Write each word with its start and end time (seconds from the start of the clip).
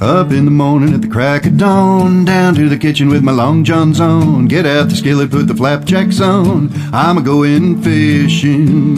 Up 0.00 0.32
in 0.32 0.46
the 0.46 0.50
morning 0.50 0.94
at 0.94 1.02
the 1.02 1.08
crack 1.08 1.44
of 1.44 1.58
dawn, 1.58 2.24
down 2.24 2.54
to 2.54 2.70
the 2.70 2.78
kitchen 2.78 3.10
with 3.10 3.22
my 3.22 3.32
long 3.32 3.64
johns 3.64 4.00
on. 4.00 4.46
Get 4.48 4.64
out 4.64 4.88
the 4.88 4.96
skillet, 4.96 5.30
put 5.30 5.46
the 5.46 5.54
flapjacks 5.54 6.22
on. 6.22 6.70
I'm 6.90 7.18
a 7.18 7.20
going 7.20 7.82
fishing. 7.82 8.96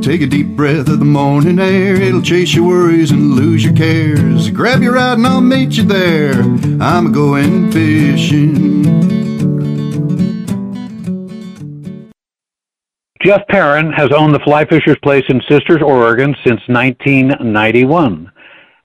Take 0.00 0.22
a 0.22 0.26
deep 0.26 0.56
breath 0.56 0.88
of 0.88 1.00
the 1.00 1.04
morning 1.04 1.58
air. 1.58 1.96
It'll 1.96 2.22
chase 2.22 2.54
your 2.54 2.66
worries 2.66 3.10
and 3.10 3.32
lose 3.32 3.62
your 3.62 3.74
cares. 3.74 4.48
Grab 4.48 4.80
your 4.80 4.94
rod 4.94 5.18
and 5.18 5.26
I'll 5.26 5.42
meet 5.42 5.76
you 5.76 5.84
there. 5.84 6.40
I'm 6.80 7.08
a 7.08 7.10
going 7.10 7.72
fishing. 7.72 9.23
Jeff 13.24 13.46
Perrin 13.48 13.90
has 13.92 14.10
owned 14.14 14.34
the 14.34 14.40
Fly 14.40 14.66
Fisher's 14.66 14.98
Place 15.02 15.24
in 15.30 15.40
Sisters, 15.48 15.80
Oregon 15.80 16.36
since 16.44 16.60
1991. 16.66 18.30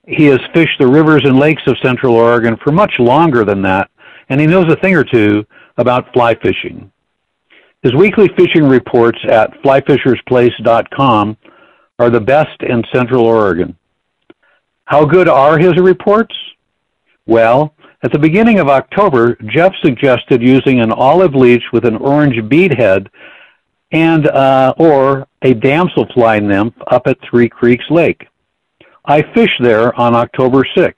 He 0.06 0.24
has 0.26 0.40
fished 0.54 0.78
the 0.78 0.86
rivers 0.86 1.20
and 1.24 1.38
lakes 1.38 1.62
of 1.66 1.76
Central 1.82 2.14
Oregon 2.14 2.56
for 2.64 2.72
much 2.72 2.94
longer 2.98 3.44
than 3.44 3.60
that, 3.62 3.90
and 4.30 4.40
he 4.40 4.46
knows 4.46 4.72
a 4.72 4.76
thing 4.76 4.94
or 4.96 5.04
two 5.04 5.44
about 5.76 6.10
fly 6.14 6.34
fishing. 6.36 6.90
His 7.82 7.94
weekly 7.94 8.28
fishing 8.34 8.64
reports 8.64 9.18
at 9.28 9.52
flyfishersplace.com 9.62 11.36
are 11.98 12.10
the 12.10 12.20
best 12.20 12.62
in 12.62 12.82
Central 12.94 13.26
Oregon. 13.26 13.76
How 14.86 15.04
good 15.04 15.28
are 15.28 15.58
his 15.58 15.76
reports? 15.76 16.34
Well, 17.26 17.74
at 18.02 18.10
the 18.10 18.18
beginning 18.18 18.58
of 18.58 18.68
October, 18.68 19.36
Jeff 19.48 19.74
suggested 19.82 20.40
using 20.40 20.80
an 20.80 20.92
olive 20.92 21.34
leech 21.34 21.64
with 21.74 21.84
an 21.84 21.96
orange 21.96 22.48
bead 22.48 22.72
head 22.72 23.10
and 23.92 24.26
uh, 24.28 24.74
or 24.78 25.26
a 25.42 25.54
damselfly 25.54 26.42
nymph 26.42 26.74
up 26.88 27.06
at 27.06 27.18
Three 27.28 27.48
Creeks 27.48 27.84
Lake. 27.90 28.26
I 29.04 29.22
fished 29.34 29.60
there 29.60 29.98
on 29.98 30.14
October 30.14 30.64
6th. 30.76 30.94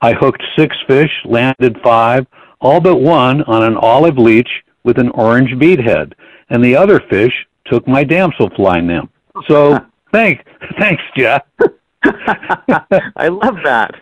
I 0.00 0.12
hooked 0.12 0.42
six 0.56 0.76
fish, 0.86 1.10
landed 1.24 1.78
five, 1.82 2.26
all 2.60 2.80
but 2.80 2.96
one 2.96 3.42
on 3.44 3.62
an 3.62 3.76
olive 3.76 4.18
leech 4.18 4.48
with 4.84 4.98
an 4.98 5.08
orange 5.10 5.58
bead 5.58 5.80
head, 5.80 6.14
and 6.50 6.64
the 6.64 6.76
other 6.76 7.00
fish 7.00 7.32
took 7.64 7.88
my 7.88 8.04
damselfly 8.04 8.84
nymph. 8.84 9.10
So 9.48 9.84
thanks, 10.12 10.44
thanks, 10.78 11.02
Jeff. 11.16 11.42
I 13.16 13.28
love 13.28 13.56
that. 13.64 13.94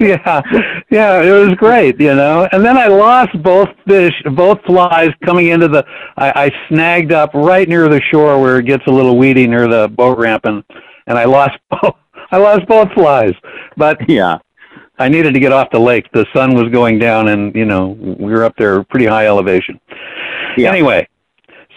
Yeah, 0.00 0.42
yeah, 0.90 1.22
it 1.22 1.32
was 1.32 1.54
great, 1.54 2.00
you 2.00 2.14
know. 2.14 2.48
And 2.52 2.64
then 2.64 2.76
I 2.76 2.86
lost 2.86 3.42
both 3.42 3.68
fish, 3.86 4.14
both 4.34 4.62
flies 4.64 5.10
coming 5.24 5.48
into 5.48 5.66
the. 5.68 5.84
I, 6.16 6.44
I 6.44 6.68
snagged 6.68 7.12
up 7.12 7.32
right 7.34 7.68
near 7.68 7.88
the 7.88 8.00
shore 8.00 8.40
where 8.40 8.58
it 8.58 8.66
gets 8.66 8.86
a 8.86 8.90
little 8.90 9.16
weedy 9.16 9.46
near 9.46 9.66
the 9.66 9.88
boat 9.88 10.18
ramp, 10.18 10.44
and 10.44 10.62
and 11.06 11.18
I 11.18 11.24
lost 11.24 11.58
both. 11.70 11.96
I 12.30 12.36
lost 12.36 12.66
both 12.66 12.92
flies, 12.92 13.32
but 13.76 13.98
yeah, 14.08 14.38
I 14.98 15.08
needed 15.08 15.32
to 15.34 15.40
get 15.40 15.52
off 15.52 15.70
the 15.70 15.78
lake. 15.78 16.06
The 16.12 16.26
sun 16.34 16.54
was 16.54 16.70
going 16.70 16.98
down, 16.98 17.28
and 17.28 17.54
you 17.54 17.64
know 17.64 17.88
we 17.88 18.32
were 18.32 18.44
up 18.44 18.54
there, 18.56 18.84
pretty 18.84 19.06
high 19.06 19.26
elevation. 19.26 19.80
Yeah. 20.56 20.70
Anyway, 20.70 21.08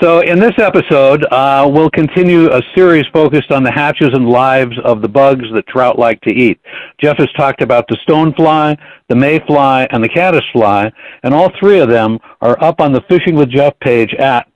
so 0.02 0.22
in 0.22 0.40
this 0.40 0.54
episode, 0.58 1.24
uh, 1.32 1.70
we'll 1.72 1.92
continue 1.92 2.52
a 2.52 2.60
series 2.76 3.06
focused 3.14 3.52
on 3.52 3.64
the 3.64 3.72
hatches 3.72 4.10
and 4.14 4.28
lives 4.28 4.76
of 4.84 5.02
the 5.02 5.08
bugs 5.08 5.46
that 5.54 5.66
trout 5.68 5.98
like 6.00 6.20
to 6.22 6.32
eat. 6.32 6.60
Jeff 7.00 7.18
has 7.18 7.32
talked 7.34 7.62
about 7.62 7.88
the 7.88 7.96
stonefly, 8.08 8.76
the 9.10 9.16
mayfly, 9.16 9.88
and 9.92 10.04
the 10.04 10.10
caddisfly, 10.10 10.92
and 11.24 11.34
all 11.34 11.50
three 11.60 11.80
of 11.80 11.90
them 11.90 12.20
are 12.42 12.62
up 12.64 12.80
on 12.82 12.92
the 12.92 13.02
Fishing 13.10 13.36
with 13.36 13.50
Jeff 13.50 13.74
page 13.80 14.14
at 14.16 14.48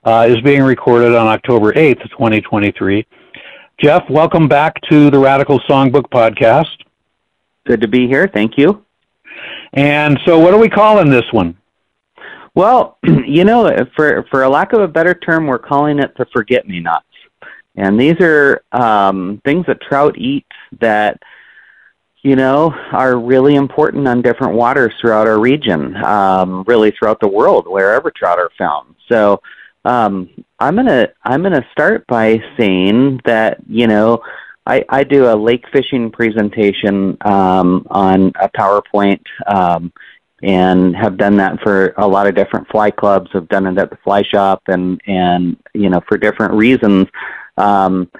uh, 0.03 0.25
is 0.27 0.41
being 0.41 0.63
recorded 0.63 1.15
on 1.15 1.27
October 1.27 1.71
8th, 1.73 2.01
2023. 2.11 3.05
Jeff, 3.79 4.09
welcome 4.09 4.47
back 4.47 4.73
to 4.89 5.11
the 5.11 5.19
Radical 5.19 5.59
Songbook 5.69 6.09
Podcast. 6.09 6.86
Good 7.67 7.81
to 7.81 7.87
be 7.87 8.07
here. 8.07 8.29
Thank 8.33 8.57
you. 8.57 8.85
And 9.73 10.17
so, 10.25 10.39
what 10.39 10.53
are 10.53 10.59
we 10.59 10.69
calling 10.69 11.09
this 11.09 11.25
one? 11.31 11.57
Well, 12.55 12.97
you 13.03 13.43
know, 13.43 13.85
for 13.93 14.25
for 14.31 14.43
a 14.43 14.49
lack 14.49 14.71
of 14.71 14.79
a 14.79 14.87
better 14.87 15.13
term, 15.13 15.47
we're 15.47 15.59
calling 15.59 15.99
it 15.99 16.15
the 16.17 16.25
forget 16.33 16.65
me 16.65 16.79
nots. 16.79 17.03
And 17.75 17.99
these 17.99 18.15
are 18.21 18.63
um, 18.71 19.41
things 19.43 19.65
that 19.67 19.81
trout 19.81 20.17
eat 20.17 20.45
that 20.79 21.21
you 22.21 22.37
know 22.37 22.73
are 22.93 23.19
really 23.19 23.55
important 23.55 24.07
on 24.07 24.21
different 24.21 24.53
waters 24.53 24.93
throughout 25.01 25.27
our 25.27 25.39
region, 25.39 26.01
um, 26.05 26.63
really 26.67 26.91
throughout 26.91 27.19
the 27.19 27.27
world, 27.27 27.67
wherever 27.67 28.09
trout 28.11 28.39
are 28.39 28.49
found. 28.57 28.95
So 29.09 29.41
um, 29.83 30.29
I'm 30.57 30.77
gonna 30.77 31.09
I'm 31.25 31.43
gonna 31.43 31.67
start 31.73 32.07
by 32.07 32.41
saying 32.57 33.19
that 33.25 33.57
you 33.67 33.87
know 33.87 34.23
I, 34.67 34.83
I 34.89 35.03
do 35.05 35.27
a 35.27 35.35
lake 35.35 35.65
fishing 35.71 36.11
presentation 36.11 37.17
um, 37.21 37.87
on 37.89 38.33
a 38.39 38.49
PowerPoint 38.49 39.23
um, 39.47 39.93
and 40.43 40.93
have 40.93 41.15
done 41.15 41.37
that 41.37 41.61
for 41.61 41.93
a 41.97 42.05
lot 42.05 42.27
of 42.27 42.35
different 42.35 42.67
fly 42.67 42.91
clubs. 42.91 43.31
Have 43.31 43.47
done 43.47 43.65
it 43.65 43.77
at 43.77 43.89
the 43.89 43.97
fly 44.03 44.23
shop 44.23 44.61
and 44.67 45.01
and 45.07 45.55
you 45.73 45.89
know 45.89 46.01
for 46.07 46.17
different 46.17 46.53
reasons. 46.53 47.07
Um, 47.55 48.11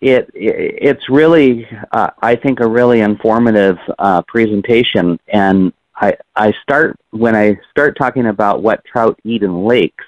it, 0.00 0.30
it 0.32 0.78
it's 0.80 1.10
really 1.10 1.66
uh, 1.90 2.10
I 2.22 2.36
think 2.36 2.60
a 2.60 2.68
really 2.68 3.00
informative 3.00 3.76
uh, 3.98 4.22
presentation 4.22 5.18
and 5.26 5.72
I 5.96 6.16
I 6.36 6.52
start 6.62 7.00
when 7.10 7.34
I 7.34 7.58
start 7.72 7.98
talking 7.98 8.26
about 8.26 8.62
what 8.62 8.84
trout 8.84 9.18
eat 9.24 9.42
in 9.42 9.64
lakes. 9.64 10.04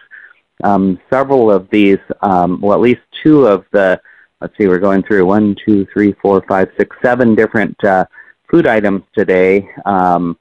Um, 0.62 1.00
several 1.10 1.50
of 1.50 1.69
these, 1.70 1.99
um, 2.20 2.60
well, 2.60 2.75
at 2.75 2.81
least 2.81 3.00
two 3.20 3.49
of 3.49 3.64
the 3.72 4.00
let's 4.42 4.58
see, 4.58 4.66
we're 4.66 4.80
going 4.80 5.04
through 5.04 5.25
one, 5.25 5.56
two, 5.64 5.86
three, 5.92 6.12
four, 6.20 6.44
five, 6.48 6.69
six, 6.76 6.97
seven 7.00 7.36
different 7.36 7.82
uh, 7.84 8.04
food 8.50 8.66
items 8.66 9.03
today, 9.14 9.69
um, 9.86 10.36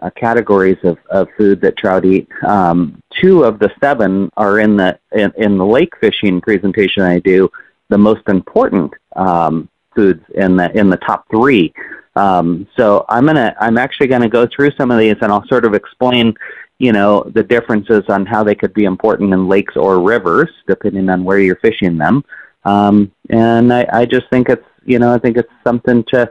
uh, 0.00 0.08
categories 0.10 0.78
of, 0.84 0.96
of 1.10 1.26
food 1.36 1.60
that 1.60 1.76
trout 1.76 2.04
eat. 2.04 2.28
Um, 2.46 3.02
two 3.20 3.42
of 3.42 3.58
the 3.58 3.70
seven 3.80 4.30
are 4.36 4.60
in 4.60 4.76
the 4.76 4.98
in, 5.12 5.32
in 5.36 5.58
the 5.58 5.66
lake 5.66 5.92
fishing 6.00 6.40
presentation 6.40 7.02
I 7.02 7.18
do. 7.18 7.50
The 7.88 7.98
most 7.98 8.22
important 8.28 8.94
um, 9.16 9.68
foods 9.96 10.24
in 10.36 10.56
the 10.56 10.70
in 10.78 10.88
the 10.88 10.96
top 10.98 11.26
three. 11.28 11.74
Um, 12.14 12.68
so 12.76 13.04
I'm 13.08 13.26
gonna 13.26 13.54
I'm 13.60 13.78
actually 13.78 14.06
gonna 14.06 14.28
go 14.28 14.46
through 14.46 14.70
some 14.78 14.92
of 14.92 14.98
these 14.98 15.16
and 15.20 15.32
I'll 15.32 15.46
sort 15.48 15.64
of 15.64 15.74
explain 15.74 16.34
you 16.78 16.92
know 16.92 17.24
the 17.34 17.42
differences 17.42 18.04
on 18.08 18.26
how 18.26 18.44
they 18.44 18.54
could 18.54 18.72
be 18.74 18.84
important 18.84 19.32
in 19.32 19.48
lakes 19.48 19.76
or 19.76 20.00
rivers 20.00 20.50
depending 20.68 21.10
on 21.10 21.24
where 21.24 21.40
you're 21.40 21.56
fishing 21.56 21.98
them. 21.98 22.24
Um, 22.64 23.12
and 23.30 23.72
I, 23.72 23.86
I 23.92 24.06
just 24.06 24.28
think 24.30 24.48
it's, 24.48 24.64
you 24.84 24.98
know, 24.98 25.14
I 25.14 25.18
think 25.18 25.36
it's 25.36 25.52
something 25.64 26.04
to, 26.04 26.30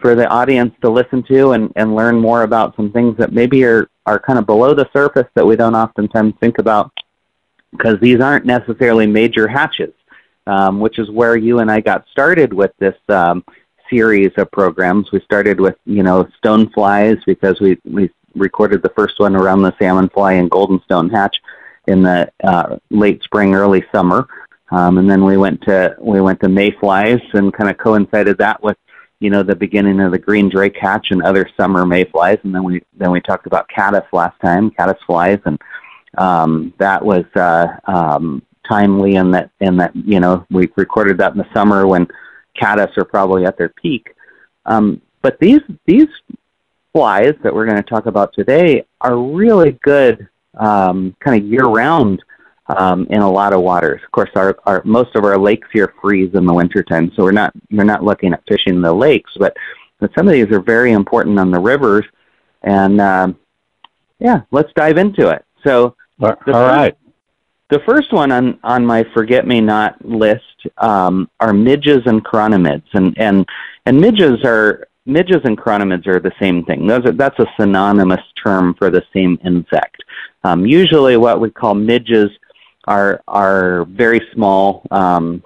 for 0.00 0.14
the 0.14 0.28
audience 0.28 0.74
to 0.82 0.90
listen 0.90 1.22
to 1.24 1.52
and, 1.52 1.72
and 1.76 1.94
learn 1.94 2.18
more 2.18 2.42
about 2.42 2.76
some 2.76 2.92
things 2.92 3.16
that 3.18 3.32
maybe 3.32 3.64
are, 3.64 3.88
are 4.06 4.18
kind 4.18 4.38
of 4.38 4.46
below 4.46 4.74
the 4.74 4.88
surface 4.92 5.26
that 5.34 5.46
we 5.46 5.56
don't 5.56 5.74
oftentimes 5.74 6.34
think 6.40 6.58
about 6.58 6.92
because 7.70 7.98
these 8.00 8.20
aren't 8.20 8.44
necessarily 8.44 9.06
major 9.06 9.48
hatches, 9.48 9.92
um, 10.46 10.80
which 10.80 10.98
is 10.98 11.10
where 11.10 11.36
you 11.36 11.58
and 11.60 11.70
I 11.70 11.80
got 11.80 12.06
started 12.10 12.52
with 12.52 12.72
this 12.78 12.96
um, 13.08 13.44
series 13.90 14.32
of 14.36 14.50
programs. 14.50 15.10
We 15.12 15.20
started 15.20 15.60
with, 15.60 15.76
you 15.84 16.02
know, 16.02 16.28
stone 16.38 16.70
flies 16.70 17.16
because 17.26 17.60
we, 17.60 17.78
we 17.84 18.10
recorded 18.34 18.82
the 18.82 18.92
first 18.96 19.18
one 19.18 19.36
around 19.36 19.62
the 19.62 19.74
salmon 19.78 20.08
fly 20.08 20.34
and 20.34 20.50
golden 20.50 20.80
stone 20.82 21.10
hatch 21.10 21.36
in 21.86 22.02
the 22.02 22.30
uh, 22.42 22.76
late 22.90 23.22
spring, 23.22 23.54
early 23.54 23.84
summer. 23.92 24.26
Um, 24.74 24.98
and 24.98 25.08
then 25.08 25.24
we 25.24 25.36
went 25.36 25.62
to 25.62 25.94
we 26.00 26.20
went 26.20 26.40
to 26.40 26.48
mayflies 26.48 27.20
and 27.34 27.54
kind 27.54 27.70
of 27.70 27.78
coincided 27.78 28.36
that 28.38 28.60
with 28.60 28.76
you 29.20 29.30
know 29.30 29.44
the 29.44 29.54
beginning 29.54 30.00
of 30.00 30.10
the 30.10 30.18
green 30.18 30.48
drake 30.48 30.76
hatch 30.76 31.12
and 31.12 31.22
other 31.22 31.48
summer 31.56 31.86
mayflies. 31.86 32.38
And 32.42 32.52
then 32.52 32.64
we 32.64 32.82
then 32.96 33.12
we 33.12 33.20
talked 33.20 33.46
about 33.46 33.68
caddis 33.68 34.02
last 34.12 34.38
time, 34.40 34.72
caddis 34.72 35.00
flies, 35.06 35.38
and 35.44 35.60
um, 36.18 36.74
that 36.78 37.04
was 37.04 37.24
uh, 37.36 37.68
um, 37.86 38.42
timely 38.68 39.14
in 39.14 39.30
that 39.30 39.50
in 39.60 39.76
that 39.76 39.94
you 39.94 40.18
know 40.18 40.44
we 40.50 40.68
recorded 40.74 41.18
that 41.18 41.32
in 41.32 41.38
the 41.38 41.54
summer 41.54 41.86
when 41.86 42.08
caddis 42.56 42.98
are 42.98 43.04
probably 43.04 43.44
at 43.44 43.56
their 43.56 43.68
peak. 43.68 44.12
Um, 44.66 45.00
but 45.22 45.38
these 45.38 45.60
these 45.86 46.08
flies 46.92 47.34
that 47.44 47.54
we're 47.54 47.66
going 47.66 47.76
to 47.76 47.88
talk 47.88 48.06
about 48.06 48.32
today 48.32 48.84
are 49.00 49.16
really 49.16 49.78
good 49.82 50.28
um, 50.58 51.14
kind 51.20 51.40
of 51.40 51.48
year 51.48 51.64
round 51.64 52.24
um, 52.66 53.06
in 53.10 53.20
a 53.20 53.30
lot 53.30 53.52
of 53.52 53.60
waters. 53.60 54.00
Of 54.04 54.10
course, 54.12 54.30
our, 54.34 54.58
our 54.66 54.82
most 54.84 55.14
of 55.16 55.24
our 55.24 55.38
lakes 55.38 55.68
here 55.72 55.94
freeze 56.00 56.34
in 56.34 56.46
the 56.46 56.54
wintertime, 56.54 57.12
so 57.14 57.22
we're 57.22 57.32
not 57.32 57.52
we're 57.70 57.84
not 57.84 58.02
looking 58.02 58.32
at 58.32 58.42
fishing 58.48 58.80
the 58.80 58.92
lakes, 58.92 59.32
but 59.38 59.56
but 60.00 60.10
some 60.16 60.26
of 60.26 60.32
these 60.32 60.50
are 60.50 60.60
very 60.60 60.92
important 60.92 61.38
on 61.38 61.50
the 61.50 61.60
rivers. 61.60 62.04
And 62.62 63.00
um, 63.00 63.38
yeah, 64.18 64.42
let's 64.50 64.72
dive 64.74 64.98
into 64.98 65.28
it. 65.28 65.44
So, 65.64 65.96
all 66.20 66.36
right. 66.46 66.96
The 67.70 67.80
first 67.80 68.12
one 68.12 68.30
on, 68.30 68.58
on 68.62 68.84
my 68.84 69.04
forget 69.14 69.46
me 69.46 69.60
not 69.60 70.02
list 70.04 70.42
um, 70.78 71.30
are 71.40 71.52
midges 71.52 72.02
and 72.06 72.24
chironomids, 72.24 72.84
and 72.92 73.16
and 73.18 73.46
and 73.86 74.00
midges 74.00 74.44
are 74.44 74.86
midges 75.06 75.40
and 75.44 75.58
chironomids 75.58 76.06
are 76.06 76.20
the 76.20 76.32
same 76.40 76.64
thing. 76.64 76.86
Those 76.86 77.04
are, 77.06 77.12
that's 77.12 77.38
a 77.38 77.46
synonymous 77.58 78.22
term 78.42 78.74
for 78.74 78.90
the 78.90 79.02
same 79.12 79.38
insect. 79.44 80.02
Um, 80.44 80.66
usually, 80.66 81.16
what 81.16 81.40
we 81.40 81.50
call 81.50 81.74
midges 81.74 82.30
are 82.86 83.22
are 83.28 83.84
very 83.86 84.20
small, 84.32 84.82
um, 84.90 85.42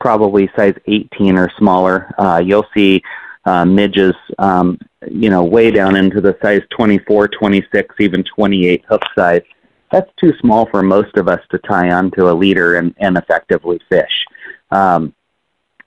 probably 0.00 0.50
size 0.56 0.74
18 0.86 1.38
or 1.38 1.50
smaller. 1.58 2.12
Uh, 2.18 2.42
you'll 2.44 2.66
see 2.74 3.02
uh, 3.44 3.64
midges, 3.64 4.14
um, 4.38 4.78
you 5.10 5.30
know, 5.30 5.44
way 5.44 5.70
down 5.70 5.96
into 5.96 6.20
the 6.20 6.36
size 6.42 6.62
24, 6.70 7.28
26, 7.28 7.94
even 8.00 8.24
28 8.24 8.84
hook 8.88 9.02
size. 9.16 9.42
That's 9.90 10.10
too 10.18 10.32
small 10.40 10.66
for 10.66 10.82
most 10.82 11.16
of 11.16 11.28
us 11.28 11.40
to 11.50 11.58
tie 11.58 11.90
onto 11.90 12.30
a 12.30 12.32
leader 12.32 12.76
and, 12.76 12.94
and 12.98 13.16
effectively 13.16 13.80
fish. 13.90 14.24
Um, 14.70 15.14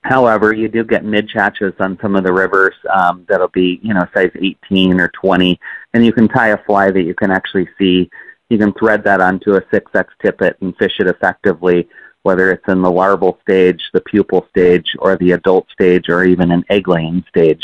However, 0.05 0.53
you 0.53 0.67
do 0.67 0.83
get 0.83 1.03
midge 1.03 1.31
hatches 1.33 1.73
on 1.79 1.97
some 1.99 2.15
of 2.15 2.23
the 2.23 2.31
rivers 2.31 2.75
um, 2.93 3.25
that'll 3.27 3.47
be, 3.47 3.79
you 3.81 3.91
know, 3.91 4.05
size 4.13 4.29
18 4.35 5.01
or 5.01 5.07
20, 5.07 5.59
and 5.95 6.05
you 6.05 6.13
can 6.13 6.27
tie 6.27 6.49
a 6.49 6.63
fly 6.63 6.91
that 6.91 7.01
you 7.01 7.15
can 7.15 7.31
actually 7.31 7.67
see. 7.79 8.11
You 8.49 8.57
can 8.57 8.73
thread 8.73 9.03
that 9.03 9.21
onto 9.21 9.55
a 9.55 9.61
6X 9.61 10.05
tippet 10.21 10.57
and 10.61 10.75
fish 10.77 10.99
it 10.99 11.07
effectively, 11.07 11.87
whether 12.23 12.51
it's 12.51 12.67
in 12.67 12.81
the 12.81 12.91
larval 12.91 13.39
stage, 13.41 13.81
the 13.93 14.01
pupal 14.01 14.47
stage, 14.49 14.85
or 14.99 15.15
the 15.17 15.31
adult 15.31 15.69
stage, 15.71 16.09
or 16.09 16.23
even 16.23 16.51
an 16.51 16.63
egg 16.69 16.87
laying 16.87 17.23
stage. 17.29 17.61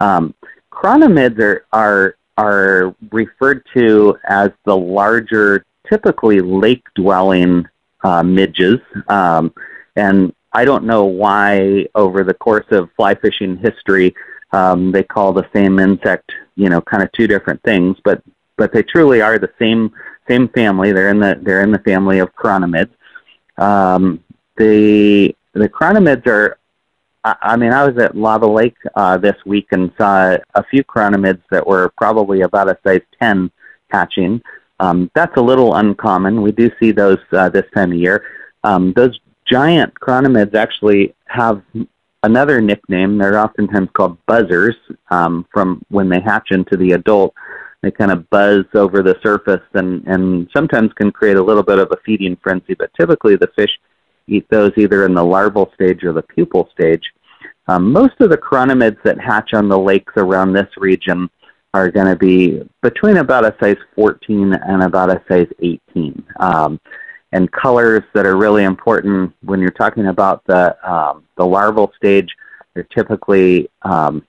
Um, 0.00 0.34
chironomids 0.72 1.38
are, 1.40 1.66
are, 1.72 2.16
are 2.36 2.94
referred 3.12 3.64
to 3.74 4.18
as 4.28 4.50
the 4.64 4.76
larger, 4.76 5.64
typically 5.88 6.40
lake 6.40 6.84
dwelling 6.94 7.66
uh, 8.02 8.22
midges. 8.22 8.80
Um, 9.08 9.52
and 9.96 10.34
I 10.52 10.64
don't 10.64 10.84
know 10.84 11.04
why 11.04 11.86
over 11.94 12.24
the 12.24 12.34
course 12.34 12.66
of 12.70 12.90
fly 12.96 13.14
fishing 13.14 13.56
history 13.56 14.14
um, 14.54 14.92
they 14.92 15.02
call 15.02 15.32
the 15.32 15.48
same 15.52 15.80
insect, 15.80 16.30
you 16.54 16.68
know, 16.68 16.80
kind 16.80 17.02
of 17.02 17.10
two 17.12 17.26
different 17.26 17.60
things, 17.62 17.96
but 18.04 18.22
but 18.56 18.72
they 18.72 18.84
truly 18.84 19.20
are 19.20 19.36
the 19.36 19.50
same 19.58 19.92
same 20.28 20.48
family. 20.48 20.92
They're 20.92 21.10
in 21.10 21.20
the 21.20 21.38
they're 21.42 21.62
in 21.62 21.72
the 21.72 21.78
family 21.80 22.18
of 22.18 22.34
chironomids. 22.34 22.90
Um, 23.58 24.22
the 24.56 25.34
the 25.52 25.68
chironomids 25.68 26.26
are. 26.26 26.58
I, 27.24 27.36
I 27.42 27.56
mean, 27.56 27.72
I 27.72 27.86
was 27.86 27.96
at 28.02 28.16
Lava 28.16 28.46
Lake 28.46 28.76
uh, 28.94 29.16
this 29.18 29.36
week 29.46 29.68
and 29.72 29.92
saw 29.98 30.36
a 30.54 30.64
few 30.64 30.84
chironomids 30.84 31.42
that 31.50 31.66
were 31.66 31.90
probably 31.96 32.42
about 32.42 32.68
a 32.68 32.78
size 32.86 33.02
ten 33.20 33.50
hatching. 33.90 34.42
Um, 34.80 35.10
that's 35.14 35.36
a 35.36 35.42
little 35.42 35.74
uncommon. 35.74 36.42
We 36.42 36.52
do 36.52 36.70
see 36.80 36.90
those 36.90 37.18
uh, 37.32 37.48
this 37.48 37.64
time 37.74 37.92
of 37.92 37.98
year. 37.98 38.24
Um, 38.64 38.92
those 38.94 39.18
giant 39.46 39.94
chironomids 40.00 40.54
actually 40.54 41.14
have 41.26 41.62
another 42.22 42.60
nickname. 42.60 43.18
They're 43.18 43.38
oftentimes 43.38 43.90
called 43.92 44.18
buzzers 44.26 44.74
um, 45.10 45.46
from 45.52 45.82
when 45.90 46.08
they 46.08 46.20
hatch 46.20 46.50
into 46.50 46.76
the 46.76 46.92
adult. 46.92 47.34
They 47.84 47.90
kind 47.90 48.10
of 48.10 48.30
buzz 48.30 48.64
over 48.74 49.02
the 49.02 49.18
surface 49.22 49.60
and, 49.74 50.02
and 50.06 50.48
sometimes 50.56 50.90
can 50.94 51.12
create 51.12 51.36
a 51.36 51.42
little 51.42 51.62
bit 51.62 51.78
of 51.78 51.92
a 51.92 51.98
feeding 52.04 52.34
frenzy, 52.42 52.72
but 52.72 52.90
typically 52.98 53.36
the 53.36 53.50
fish 53.58 53.78
eat 54.26 54.46
those 54.48 54.72
either 54.78 55.04
in 55.04 55.12
the 55.12 55.22
larval 55.22 55.70
stage 55.74 56.02
or 56.02 56.14
the 56.14 56.22
pupal 56.22 56.70
stage. 56.72 57.02
Um, 57.68 57.92
most 57.92 58.14
of 58.20 58.30
the 58.30 58.38
chironomids 58.38 58.96
that 59.04 59.20
hatch 59.20 59.52
on 59.52 59.68
the 59.68 59.78
lakes 59.78 60.14
around 60.16 60.54
this 60.54 60.68
region 60.78 61.28
are 61.74 61.90
going 61.90 62.06
to 62.06 62.16
be 62.16 62.62
between 62.80 63.18
about 63.18 63.44
a 63.44 63.54
size 63.60 63.76
14 63.96 64.54
and 64.54 64.82
about 64.82 65.10
a 65.10 65.22
size 65.28 65.48
18. 65.60 66.24
Um, 66.40 66.80
and 67.32 67.52
colors 67.52 68.02
that 68.14 68.24
are 68.24 68.36
really 68.36 68.64
important 68.64 69.34
when 69.42 69.60
you're 69.60 69.70
talking 69.72 70.06
about 70.06 70.42
the 70.46 70.74
um, 70.90 71.24
the 71.36 71.44
larval 71.44 71.92
stage. 71.96 72.34
They're 72.72 72.84
typically 72.84 73.68
um, 73.82 74.24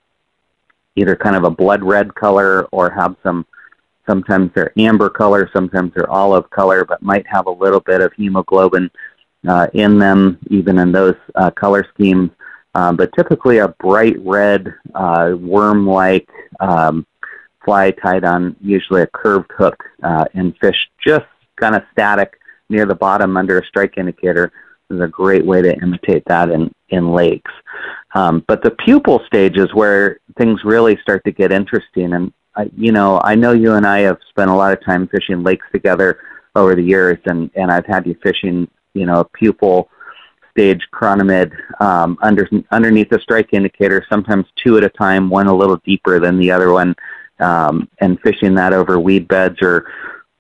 either 0.95 1.15
kind 1.15 1.35
of 1.35 1.43
a 1.43 1.49
blood 1.49 1.83
red 1.83 2.13
color 2.15 2.65
or 2.71 2.89
have 2.89 3.15
some. 3.23 3.45
Sometimes 4.07 4.51
they're 4.53 4.71
amber 4.77 5.09
color, 5.09 5.49
sometimes 5.51 5.91
they're 5.95 6.09
olive 6.11 6.47
color, 6.51 6.85
but 6.85 7.01
might 7.01 7.25
have 7.25 7.47
a 7.47 7.51
little 7.51 7.79
bit 7.79 8.01
of 8.01 8.13
hemoglobin 8.13 8.91
uh, 9.47 9.67
in 9.73 9.97
them, 9.97 10.37
even 10.51 10.77
in 10.77 10.91
those 10.91 11.15
uh, 11.33 11.49
color 11.51 11.87
schemes. 11.93 12.29
Um, 12.75 12.97
but 12.97 13.11
typically 13.13 13.59
a 13.59 13.69
bright 13.69 14.17
red, 14.19 14.73
uh, 14.93 15.31
worm-like 15.39 16.29
um, 16.59 17.07
fly 17.63 17.91
tied 17.91 18.23
on 18.23 18.55
usually 18.61 19.01
a 19.01 19.07
curved 19.07 19.49
hook 19.57 19.83
uh, 20.03 20.25
and 20.33 20.55
fish 20.59 20.77
just 21.05 21.25
kind 21.55 21.75
of 21.75 21.83
static 21.91 22.37
near 22.69 22.85
the 22.85 22.95
bottom 22.95 23.37
under 23.37 23.59
a 23.59 23.65
strike 23.65 23.97
indicator 23.97 24.51
is 24.89 25.01
a 25.01 25.07
great 25.07 25.45
way 25.45 25.61
to 25.61 25.75
imitate 25.77 26.23
that 26.27 26.49
in, 26.49 26.71
in 26.89 27.11
lakes. 27.11 27.51
Um, 28.13 28.43
but 28.47 28.63
the 28.63 28.71
pupal 28.71 29.25
stage 29.25 29.57
is 29.57 29.73
where 29.73 30.19
things 30.37 30.63
really 30.63 30.97
start 31.01 31.23
to 31.25 31.31
get 31.31 31.51
interesting. 31.51 32.13
And, 32.13 32.31
I, 32.55 32.69
you 32.75 32.91
know, 32.91 33.19
I 33.23 33.35
know 33.35 33.51
you 33.51 33.73
and 33.73 33.85
I 33.85 33.99
have 33.99 34.19
spent 34.29 34.49
a 34.49 34.55
lot 34.55 34.73
of 34.73 34.83
time 34.85 35.07
fishing 35.07 35.43
lakes 35.43 35.65
together 35.73 36.19
over 36.55 36.75
the 36.75 36.83
years, 36.83 37.17
and, 37.25 37.51
and 37.55 37.69
I've 37.71 37.85
had 37.85 38.07
you 38.07 38.15
fishing, 38.23 38.69
you 38.93 39.05
know, 39.05 39.19
a 39.19 39.25
pupal 39.25 39.87
stage 40.51 40.87
chironomid 40.93 41.51
um, 41.81 42.17
under, 42.21 42.47
underneath 42.71 43.09
the 43.09 43.19
strike 43.19 43.49
indicator, 43.51 44.05
sometimes 44.09 44.45
two 44.63 44.77
at 44.77 44.85
a 44.85 44.89
time, 44.89 45.29
one 45.29 45.47
a 45.47 45.53
little 45.53 45.81
deeper 45.83 46.17
than 46.19 46.39
the 46.39 46.49
other 46.49 46.71
one, 46.71 46.95
um, 47.41 47.89
and 47.99 48.21
fishing 48.21 48.55
that 48.55 48.71
over 48.71 48.99
weed 48.99 49.27
beds 49.27 49.57
or 49.61 49.91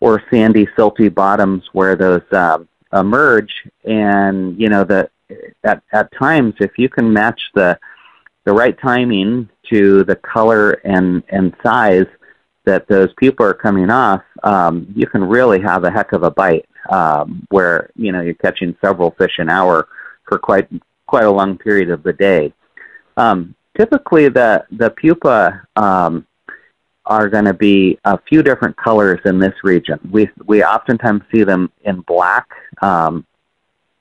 or 0.01 0.21
sandy, 0.29 0.67
silty 0.77 1.13
bottoms 1.13 1.63
where 1.71 1.95
those 1.95 2.21
uh, 2.31 2.59
emerge. 2.95 3.53
And 3.83 4.59
you 4.59 4.69
know, 4.69 4.83
the 4.83 5.09
at 5.63 5.81
at 5.91 6.11
times, 6.17 6.53
if 6.59 6.77
you 6.77 6.89
can 6.89 7.11
match 7.11 7.41
the 7.53 7.79
the 8.45 8.53
right 8.53 8.77
timing 8.79 9.49
to 9.69 10.03
the 10.03 10.15
color 10.15 10.71
and 10.83 11.23
and 11.29 11.55
size 11.63 12.07
that 12.65 12.87
those 12.87 13.13
pupae 13.13 13.43
are 13.43 13.53
coming 13.53 13.89
off, 13.91 14.23
um, 14.43 14.91
you 14.95 15.07
can 15.07 15.23
really 15.23 15.59
have 15.61 15.83
a 15.83 15.91
heck 15.91 16.13
of 16.13 16.23
a 16.23 16.31
bite. 16.31 16.65
Um, 16.91 17.47
where 17.49 17.89
you 17.95 18.11
know 18.11 18.21
you're 18.21 18.35
catching 18.35 18.77
several 18.79 19.09
fish 19.17 19.39
an 19.39 19.49
hour 19.49 19.87
for 20.27 20.37
quite 20.37 20.69
quite 21.07 21.23
a 21.23 21.31
long 21.31 21.57
period 21.57 21.89
of 21.89 22.03
the 22.03 22.13
day. 22.13 22.53
Um, 23.17 23.55
typically, 23.75 24.29
the 24.29 24.65
the 24.71 24.91
pupa 24.91 25.65
um, 25.75 26.27
are 27.05 27.29
going 27.29 27.45
to 27.45 27.53
be 27.53 27.97
a 28.05 28.19
few 28.27 28.41
different 28.41 28.75
colors 28.77 29.19
in 29.25 29.39
this 29.39 29.53
region. 29.63 29.99
We 30.11 30.29
we 30.45 30.63
oftentimes 30.63 31.21
see 31.31 31.43
them 31.43 31.71
in 31.83 32.01
black. 32.01 32.47
Um, 32.81 33.25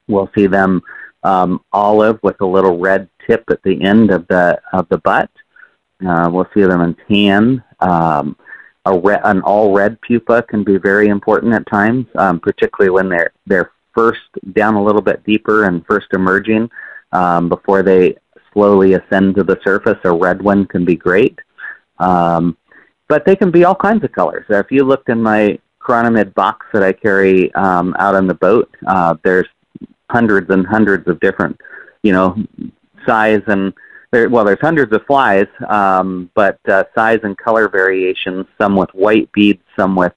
we'll 0.08 0.30
see 0.34 0.46
them 0.46 0.82
um, 1.22 1.62
olive 1.72 2.18
with 2.22 2.40
a 2.40 2.46
little 2.46 2.78
red 2.78 3.08
tip 3.26 3.44
at 3.50 3.62
the 3.62 3.82
end 3.82 4.10
of 4.10 4.26
the 4.28 4.60
of 4.72 4.88
the 4.88 4.98
butt. 4.98 5.30
Uh, 6.06 6.28
we'll 6.30 6.48
see 6.54 6.62
them 6.62 6.80
in 6.80 6.94
tan. 7.08 7.64
Um, 7.80 8.36
a 8.86 8.98
re- 8.98 9.20
an 9.24 9.40
all 9.42 9.72
red 9.72 10.00
pupa 10.02 10.42
can 10.42 10.62
be 10.64 10.76
very 10.76 11.08
important 11.08 11.55
at 11.55 11.67
times, 11.67 12.06
um, 12.17 12.40
particularly 12.40 12.90
when 12.90 13.08
they're 13.08 13.32
they're 13.46 13.70
first 13.94 14.20
down 14.52 14.74
a 14.74 14.82
little 14.82 15.00
bit 15.00 15.24
deeper 15.24 15.64
and 15.64 15.86
first 15.86 16.08
emerging 16.12 16.70
um, 17.12 17.48
before 17.48 17.82
they 17.82 18.17
slowly 18.52 18.94
ascend 18.94 19.36
to 19.36 19.44
the 19.44 19.58
surface. 19.64 19.98
A 20.05 20.12
red 20.12 20.43
one 20.43 20.67
can 20.67 20.84
be 20.84 20.96
great. 20.96 21.38
Um, 21.98 22.56
but 23.08 23.25
they 23.25 23.37
can 23.37 23.51
be 23.51 23.65
all 23.65 23.75
kinds 23.75 24.05
of 24.05 24.13
colors. 24.13 24.46
If 24.49 24.70
you 24.70 24.84
looked 24.84 25.08
in 25.08 25.23
my 25.23 25.58
chironomid 25.81 26.34
box 26.34 26.67
that 26.73 26.82
I 26.82 26.93
carry 26.93 27.55
um, 27.55 27.94
out 27.99 28.15
on 28.15 28.27
the 28.27 28.34
boat, 28.34 28.75
uh, 28.87 29.17
there's 29.23 29.46
hundreds 30.11 30.51
and 30.51 30.67
hundreds 30.67 31.06
of 31.08 31.20
different, 31.20 31.61
you 32.03 32.13
know, 32.13 32.37
size 33.06 33.43
and 33.46 33.73
there, 34.15 34.29
well, 34.29 34.44
there's 34.44 34.61
hundreds 34.61 34.93
of 34.93 35.05
flies, 35.06 35.49
um, 35.69 36.31
but 36.34 36.61
uh, 36.69 36.84
size 36.94 37.19
and 37.25 37.37
color 37.37 37.69
variations. 37.69 38.46
Some 38.58 38.77
with 38.77 38.91
white 38.94 39.31
beads, 39.32 39.61
some 39.77 39.96
with 39.96 40.13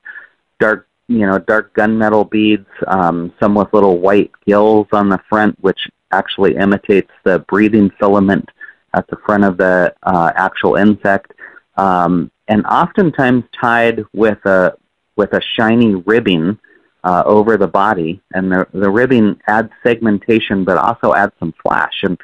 dark, 0.59 0.87
you 1.07 1.25
know, 1.25 1.39
dark 1.39 1.73
gunmetal 1.73 2.29
beads, 2.29 2.67
um, 2.85 3.33
some 3.39 3.55
with 3.55 3.73
little 3.73 3.97
white 3.97 4.31
gills 4.45 4.85
on 4.91 5.09
the 5.09 5.19
front, 5.27 5.57
which 5.61 5.79
actually 6.11 6.55
imitates 6.57 7.09
the 7.23 7.39
breathing 7.39 7.89
filament 7.99 8.47
at 8.93 9.07
the 9.07 9.17
front 9.25 9.43
of 9.43 9.57
the 9.57 9.93
uh, 10.03 10.31
actual 10.35 10.75
insect. 10.75 11.33
Um, 11.77 12.31
and 12.47 12.65
oftentimes 12.65 13.43
tied 13.59 14.03
with 14.13 14.43
a 14.45 14.77
with 15.15 15.33
a 15.33 15.41
shiny 15.41 15.95
ribbing 15.95 16.57
uh, 17.03 17.23
over 17.25 17.57
the 17.57 17.67
body, 17.67 18.21
and 18.33 18.51
the 18.51 18.67
the 18.73 18.89
ribbing 18.89 19.39
adds 19.47 19.71
segmentation, 19.83 20.63
but 20.63 20.77
also 20.77 21.13
adds 21.13 21.33
some 21.39 21.53
flash. 21.61 22.03
And 22.03 22.17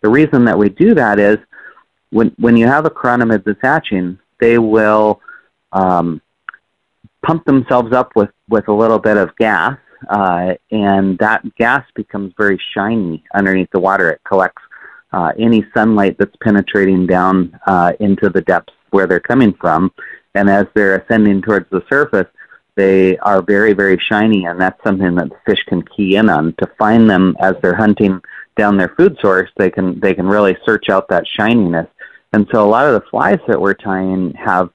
the 0.00 0.08
reason 0.08 0.44
that 0.44 0.58
we 0.58 0.68
do 0.68 0.94
that 0.94 1.18
is 1.18 1.38
when 2.10 2.34
when 2.38 2.56
you 2.56 2.66
have 2.66 2.86
a 2.86 2.90
chironomid 2.90 3.44
that's 3.44 3.60
hatching, 3.62 4.18
they 4.38 4.58
will 4.58 5.20
um, 5.72 6.20
pump 7.22 7.44
themselves 7.44 7.92
up 7.92 8.14
with 8.16 8.30
with 8.48 8.68
a 8.68 8.72
little 8.72 8.98
bit 8.98 9.16
of 9.16 9.34
gas, 9.36 9.78
uh, 10.08 10.54
and 10.70 11.18
that 11.18 11.42
gas 11.56 11.84
becomes 11.94 12.32
very 12.36 12.60
shiny 12.74 13.24
underneath 13.34 13.70
the 13.72 13.80
water. 13.80 14.10
It 14.10 14.20
collects 14.24 14.62
uh, 15.12 15.32
any 15.38 15.64
sunlight 15.74 16.16
that's 16.18 16.34
penetrating 16.42 17.06
down 17.06 17.58
uh, 17.66 17.92
into 18.00 18.28
the 18.28 18.42
depths 18.42 18.74
where 18.90 19.06
they're 19.06 19.20
coming 19.20 19.54
from. 19.54 19.92
And 20.34 20.48
as 20.48 20.66
they're 20.74 20.98
ascending 20.98 21.42
towards 21.42 21.68
the 21.70 21.84
surface, 21.88 22.26
they 22.76 23.18
are 23.18 23.42
very, 23.42 23.72
very 23.72 23.98
shiny, 23.98 24.46
and 24.46 24.60
that's 24.60 24.82
something 24.84 25.14
that 25.16 25.28
the 25.28 25.36
fish 25.44 25.62
can 25.64 25.82
key 25.82 26.16
in 26.16 26.30
on 26.30 26.54
to 26.58 26.70
find 26.78 27.10
them 27.10 27.36
as 27.40 27.54
they're 27.60 27.74
hunting 27.74 28.20
down 28.56 28.76
their 28.76 28.94
food 28.96 29.18
source. 29.20 29.50
They 29.56 29.70
can 29.70 29.98
they 30.00 30.14
can 30.14 30.26
really 30.26 30.56
search 30.64 30.88
out 30.88 31.08
that 31.08 31.26
shininess. 31.26 31.88
And 32.32 32.46
so 32.52 32.64
a 32.64 32.68
lot 32.68 32.86
of 32.86 32.94
the 32.94 33.08
flies 33.08 33.40
that 33.48 33.60
we're 33.60 33.74
tying 33.74 34.32
have, 34.34 34.70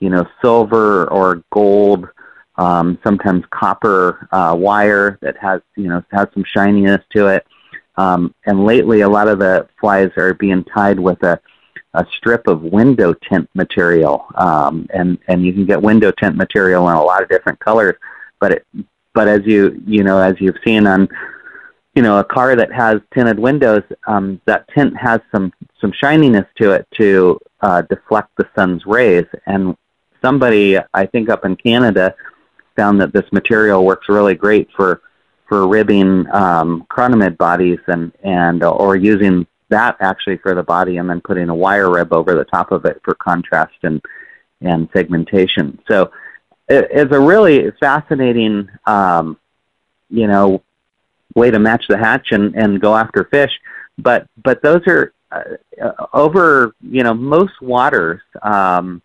you 0.00 0.08
know, 0.08 0.26
silver 0.42 1.06
or 1.10 1.42
gold, 1.52 2.08
um, 2.56 2.98
sometimes 3.04 3.44
copper 3.50 4.26
uh, 4.32 4.56
wire 4.58 5.18
that 5.20 5.36
has, 5.36 5.60
you 5.76 5.88
know, 5.88 6.02
has 6.10 6.28
some 6.32 6.44
shininess 6.44 7.02
to 7.14 7.26
it. 7.26 7.46
Um, 7.96 8.34
and 8.46 8.64
lately, 8.64 9.02
a 9.02 9.08
lot 9.08 9.28
of 9.28 9.38
the 9.38 9.68
flies 9.80 10.10
are 10.16 10.34
being 10.34 10.64
tied 10.64 10.98
with 10.98 11.22
a, 11.22 11.40
a 11.94 12.06
strip 12.16 12.46
of 12.46 12.62
window 12.62 13.14
tint 13.14 13.48
material, 13.54 14.26
um, 14.34 14.86
and 14.92 15.18
and 15.28 15.44
you 15.44 15.52
can 15.52 15.64
get 15.64 15.80
window 15.80 16.10
tint 16.10 16.36
material 16.36 16.88
in 16.88 16.96
a 16.96 17.02
lot 17.02 17.22
of 17.22 17.28
different 17.28 17.58
colors. 17.60 17.94
But 18.40 18.52
it, 18.52 18.66
but 19.14 19.28
as 19.28 19.40
you 19.44 19.80
you 19.86 20.02
know 20.02 20.18
as 20.18 20.34
you've 20.40 20.58
seen 20.64 20.86
on 20.86 21.08
you 21.94 22.02
know 22.02 22.18
a 22.18 22.24
car 22.24 22.56
that 22.56 22.72
has 22.72 23.00
tinted 23.14 23.38
windows, 23.38 23.82
um, 24.06 24.40
that 24.44 24.66
tint 24.74 24.96
has 24.96 25.20
some 25.32 25.52
some 25.80 25.92
shininess 25.92 26.46
to 26.56 26.72
it 26.72 26.86
to 26.98 27.38
uh, 27.60 27.82
deflect 27.82 28.30
the 28.36 28.48
sun's 28.56 28.84
rays. 28.86 29.26
And 29.46 29.76
somebody 30.20 30.78
I 30.92 31.06
think 31.06 31.28
up 31.28 31.44
in 31.44 31.56
Canada 31.56 32.14
found 32.76 33.00
that 33.00 33.12
this 33.12 33.30
material 33.32 33.84
works 33.84 34.08
really 34.08 34.34
great 34.34 34.68
for 34.76 35.00
for 35.48 35.68
ribbing 35.68 36.28
um, 36.32 36.86
chironomid 36.90 37.36
bodies 37.36 37.78
and 37.86 38.12
and 38.24 38.64
or 38.64 38.96
using 38.96 39.46
that 39.68 39.96
actually 40.00 40.38
for 40.38 40.54
the 40.54 40.62
body 40.62 40.98
and 40.98 41.08
then 41.08 41.20
putting 41.20 41.48
a 41.48 41.54
wire 41.54 41.90
rib 41.90 42.12
over 42.12 42.34
the 42.34 42.44
top 42.44 42.72
of 42.72 42.84
it 42.84 43.00
for 43.04 43.14
contrast 43.14 43.74
and 43.82 44.00
and 44.60 44.88
segmentation. 44.94 45.78
So 45.90 46.10
it, 46.68 46.88
it's 46.90 47.14
a 47.14 47.20
really 47.20 47.70
fascinating 47.80 48.68
um, 48.86 49.38
you 50.10 50.26
know 50.26 50.62
way 51.34 51.50
to 51.50 51.58
match 51.58 51.84
the 51.88 51.98
hatch 51.98 52.28
and 52.32 52.54
and 52.54 52.80
go 52.80 52.96
after 52.96 53.24
fish. 53.24 53.52
But 53.98 54.26
but 54.42 54.62
those 54.62 54.82
are 54.86 55.12
uh, 55.32 56.06
over 56.12 56.74
you 56.80 57.02
know 57.02 57.14
most 57.14 57.60
waters. 57.60 58.20
Um, 58.42 59.02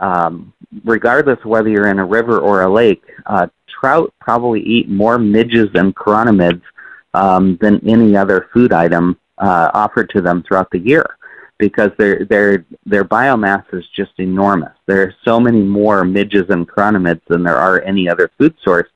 um, 0.00 0.52
regardless 0.84 1.38
whether 1.44 1.68
you're 1.68 1.86
in 1.86 2.00
a 2.00 2.04
river 2.04 2.40
or 2.40 2.62
a 2.62 2.72
lake, 2.72 3.04
uh, 3.26 3.46
trout 3.68 4.12
probably 4.20 4.60
eat 4.60 4.88
more 4.88 5.18
midges 5.18 5.68
and 5.74 5.94
chironomids 5.94 6.62
um, 7.14 7.56
than 7.60 7.80
any 7.88 8.16
other 8.16 8.48
food 8.52 8.72
item 8.72 9.16
uh, 9.38 9.70
offered 9.74 10.10
to 10.10 10.20
them 10.20 10.42
throughout 10.42 10.70
the 10.70 10.78
year 10.78 11.16
because 11.58 11.90
their 11.98 12.24
their 12.24 12.64
their 12.86 13.04
biomass 13.04 13.64
is 13.72 13.86
just 13.88 14.12
enormous. 14.18 14.72
There 14.86 15.02
are 15.02 15.14
so 15.24 15.38
many 15.40 15.62
more 15.62 16.04
midges 16.04 16.50
and 16.50 16.68
chironomids 16.68 17.22
than 17.28 17.42
there 17.42 17.56
are 17.56 17.80
any 17.82 18.08
other 18.08 18.30
food 18.38 18.54
source 18.62 18.88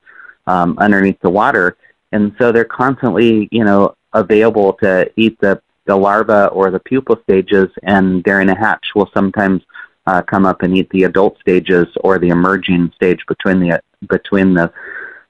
um, 0.46 0.76
underneath 0.78 1.20
the 1.20 1.30
water, 1.30 1.76
and 2.12 2.34
so 2.38 2.52
they're 2.52 2.64
constantly 2.64 3.48
you 3.50 3.64
know 3.64 3.94
available 4.12 4.72
to 4.74 5.10
eat 5.16 5.38
the 5.40 5.60
the 5.86 5.96
larva 5.96 6.48
or 6.48 6.70
the 6.70 6.80
pupal 6.80 7.22
stages, 7.22 7.68
and 7.82 8.22
during 8.24 8.48
a 8.48 8.58
hatch 8.58 8.94
will 8.94 9.10
sometimes 9.14 9.62
uh, 10.06 10.22
come 10.22 10.44
up 10.46 10.62
and 10.62 10.76
eat 10.76 10.88
the 10.90 11.04
adult 11.04 11.38
stages 11.40 11.86
or 12.02 12.18
the 12.18 12.28
emerging 12.28 12.90
stage 12.94 13.24
between 13.26 13.60
the 13.60 13.80
between 14.08 14.54
the 14.54 14.72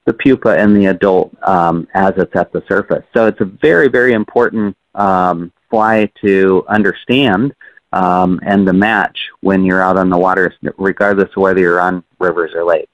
the 0.08 0.14
pupa 0.14 0.56
and 0.58 0.74
the 0.74 0.86
adult 0.86 1.30
um, 1.46 1.86
as 1.92 2.14
it's 2.16 2.34
at 2.34 2.50
the 2.50 2.62
surface. 2.66 3.04
So 3.14 3.26
it's 3.26 3.40
a 3.40 3.44
very 3.44 3.88
very 3.88 4.14
important 4.14 4.74
um, 4.94 5.52
fly 5.68 6.10
to 6.24 6.64
understand 6.68 7.54
um, 7.92 8.40
and 8.42 8.66
to 8.66 8.72
match 8.72 9.18
when 9.40 9.64
you're 9.64 9.82
out 9.82 9.98
on 9.98 10.08
the 10.08 10.18
water, 10.18 10.54
regardless 10.78 11.28
of 11.36 11.42
whether 11.42 11.60
you're 11.60 11.80
on 11.80 12.02
rivers 12.18 12.52
or 12.54 12.64
lakes. 12.64 12.90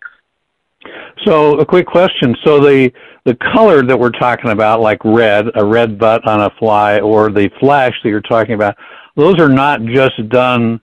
So 1.24 1.58
a 1.58 1.64
quick 1.64 1.86
question. 1.86 2.36
So 2.44 2.60
the 2.60 2.92
the 3.24 3.36
color 3.36 3.82
that 3.82 3.98
we're 3.98 4.10
talking 4.10 4.50
about, 4.50 4.80
like 4.80 5.02
red, 5.04 5.46
a 5.54 5.64
red 5.64 5.98
butt 5.98 6.26
on 6.26 6.42
a 6.42 6.50
fly, 6.58 7.00
or 7.00 7.30
the 7.30 7.48
flash 7.60 7.94
that 8.02 8.10
you're 8.10 8.20
talking 8.20 8.54
about, 8.54 8.76
those 9.16 9.38
are 9.38 9.48
not 9.48 9.82
just 9.84 10.28
done 10.28 10.80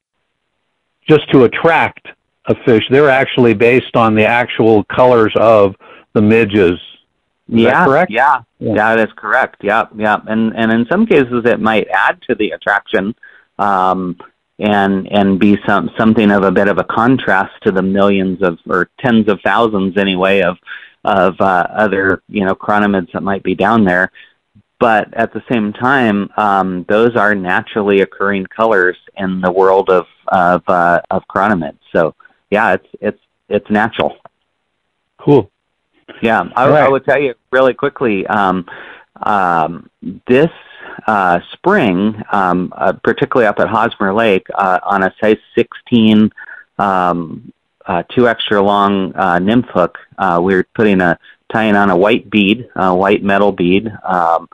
just 1.07 1.29
to 1.31 1.43
attract 1.43 2.07
a 2.45 2.55
fish. 2.65 2.83
They're 2.89 3.09
actually 3.09 3.53
based 3.53 3.95
on 3.95 4.15
the 4.15 4.25
actual 4.25 4.83
colors 4.85 5.33
of 5.35 5.75
the 6.13 6.21
midges. 6.21 6.79
Is 7.49 7.63
yeah, 7.63 7.85
correct? 7.85 8.11
Yeah, 8.11 8.41
yeah, 8.59 8.73
that 8.75 8.99
is 8.99 9.13
correct. 9.15 9.57
Yeah, 9.63 9.85
yeah, 9.95 10.17
and 10.27 10.55
and 10.55 10.71
in 10.71 10.85
some 10.87 11.05
cases 11.05 11.43
it 11.45 11.59
might 11.59 11.87
add 11.89 12.21
to 12.23 12.35
the 12.35 12.51
attraction, 12.51 13.13
um, 13.59 14.17
and 14.59 15.11
and 15.11 15.39
be 15.39 15.57
some 15.67 15.89
something 15.97 16.31
of 16.31 16.43
a 16.43 16.51
bit 16.51 16.67
of 16.67 16.77
a 16.77 16.83
contrast 16.83 17.53
to 17.63 17.71
the 17.71 17.81
millions 17.81 18.41
of 18.41 18.59
or 18.69 18.89
tens 18.99 19.27
of 19.27 19.39
thousands 19.43 19.97
anyway 19.97 20.41
of 20.41 20.57
of 21.03 21.39
uh, 21.41 21.67
other 21.71 22.21
you 22.29 22.45
know 22.45 22.55
chironomids 22.55 23.11
that 23.11 23.23
might 23.23 23.43
be 23.43 23.55
down 23.55 23.83
there 23.83 24.11
but 24.81 25.13
at 25.13 25.31
the 25.31 25.43
same 25.49 25.73
time, 25.73 26.27
um, 26.37 26.87
those 26.89 27.15
are 27.15 27.35
naturally 27.35 28.01
occurring 28.01 28.47
colors 28.47 28.97
in 29.15 29.39
the 29.39 29.51
world 29.51 29.91
of 29.91 30.07
of, 30.27 30.63
uh, 30.67 31.01
of 31.11 31.21
chironomids. 31.27 31.77
So 31.93 32.15
yeah, 32.49 32.73
it's 32.73 32.87
it's 32.99 33.19
it's 33.47 33.69
natural. 33.69 34.17
Cool. 35.19 35.51
Yeah, 36.21 36.49
I, 36.55 36.69
right. 36.69 36.83
I 36.83 36.89
would 36.89 37.05
tell 37.05 37.19
you 37.19 37.35
really 37.51 37.73
quickly. 37.73 38.25
Um, 38.27 38.65
um, 39.23 39.89
this 40.27 40.49
uh, 41.07 41.39
spring, 41.53 42.21
um, 42.31 42.73
uh, 42.75 42.93
particularly 43.03 43.47
up 43.47 43.59
at 43.59 43.67
Hosmer 43.67 44.13
Lake, 44.13 44.47
uh, 44.53 44.79
on 44.83 45.03
a 45.03 45.13
size 45.21 45.37
16, 45.55 46.31
um, 46.79 47.53
uh, 47.85 48.03
two 48.15 48.27
extra 48.27 48.61
long 48.61 49.15
uh, 49.15 49.39
nymph 49.39 49.67
hook, 49.67 49.97
uh, 50.17 50.39
we 50.41 50.53
are 50.55 50.63
putting 50.75 51.01
a 51.01 51.17
tying 51.51 51.75
on 51.75 51.89
a 51.89 51.97
white 51.97 52.29
bead, 52.29 52.69
a 52.75 52.95
white 52.95 53.23
metal 53.23 53.51
bead. 53.51 53.91
Um, 54.03 54.47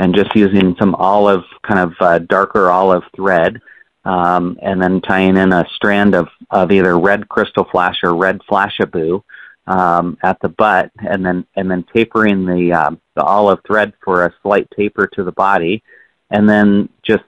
and 0.00 0.14
just 0.14 0.34
using 0.34 0.74
some 0.78 0.94
olive, 0.94 1.44
kind 1.62 1.78
of 1.78 1.92
uh, 2.00 2.18
darker 2.20 2.70
olive 2.70 3.02
thread, 3.14 3.60
um, 4.06 4.58
and 4.62 4.80
then 4.80 5.02
tying 5.02 5.36
in 5.36 5.52
a 5.52 5.66
strand 5.76 6.14
of, 6.14 6.28
of 6.50 6.72
either 6.72 6.98
red 6.98 7.28
crystal 7.28 7.64
flash 7.70 7.98
or 8.02 8.16
red 8.16 8.40
flashabou 8.50 9.22
um, 9.70 10.18
at 10.22 10.38
the 10.40 10.48
butt, 10.48 10.90
and 10.98 11.24
then 11.24 11.46
and 11.56 11.70
then 11.70 11.84
tapering 11.94 12.44
the 12.44 12.72
uh, 12.72 12.90
the 13.14 13.22
olive 13.22 13.60
thread 13.66 13.92
for 14.04 14.26
a 14.26 14.34
slight 14.42 14.68
taper 14.76 15.06
to 15.14 15.24
the 15.24 15.32
body, 15.32 15.82
and 16.30 16.48
then 16.48 16.88
just 17.02 17.24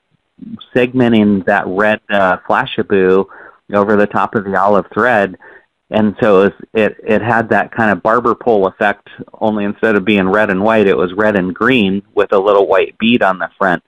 segmenting 0.74 1.44
that 1.46 1.66
red 1.66 2.00
uh, 2.10 2.36
flashabou 2.48 3.24
over 3.72 3.96
the 3.96 4.06
top 4.06 4.34
of 4.34 4.44
the 4.44 4.58
olive 4.58 4.86
thread 4.92 5.36
and 5.92 6.16
so 6.20 6.40
it, 6.40 6.44
was, 6.44 6.68
it 6.72 6.96
it 7.06 7.22
had 7.22 7.50
that 7.50 7.70
kind 7.70 7.90
of 7.90 8.02
barber 8.02 8.34
pole 8.34 8.66
effect. 8.66 9.08
Only 9.34 9.64
instead 9.64 9.94
of 9.94 10.04
being 10.04 10.26
red 10.28 10.50
and 10.50 10.62
white, 10.62 10.86
it 10.86 10.96
was 10.96 11.12
red 11.12 11.36
and 11.36 11.54
green 11.54 12.02
with 12.14 12.32
a 12.32 12.38
little 12.38 12.66
white 12.66 12.96
bead 12.98 13.22
on 13.22 13.38
the 13.38 13.50
front. 13.58 13.82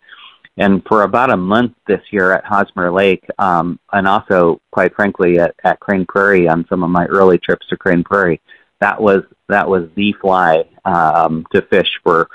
And 0.56 0.84
for 0.86 1.02
about 1.02 1.30
a 1.30 1.36
month 1.36 1.72
this 1.86 2.02
year 2.10 2.32
at 2.32 2.44
Hosmer 2.44 2.92
Lake, 2.92 3.26
um, 3.38 3.78
and 3.92 4.06
also 4.06 4.60
quite 4.70 4.94
frankly 4.94 5.38
at, 5.38 5.54
at 5.64 5.80
Crane 5.80 6.06
Prairie 6.06 6.48
on 6.48 6.64
some 6.68 6.84
of 6.84 6.90
my 6.90 7.06
early 7.06 7.38
trips 7.38 7.66
to 7.68 7.76
Crane 7.76 8.04
Prairie, 8.04 8.40
that 8.80 9.00
was 9.00 9.24
that 9.48 9.68
was 9.68 9.88
the 9.96 10.12
fly 10.20 10.64
um, 10.84 11.44
to 11.52 11.62
fish 11.62 11.98
for 12.04 12.28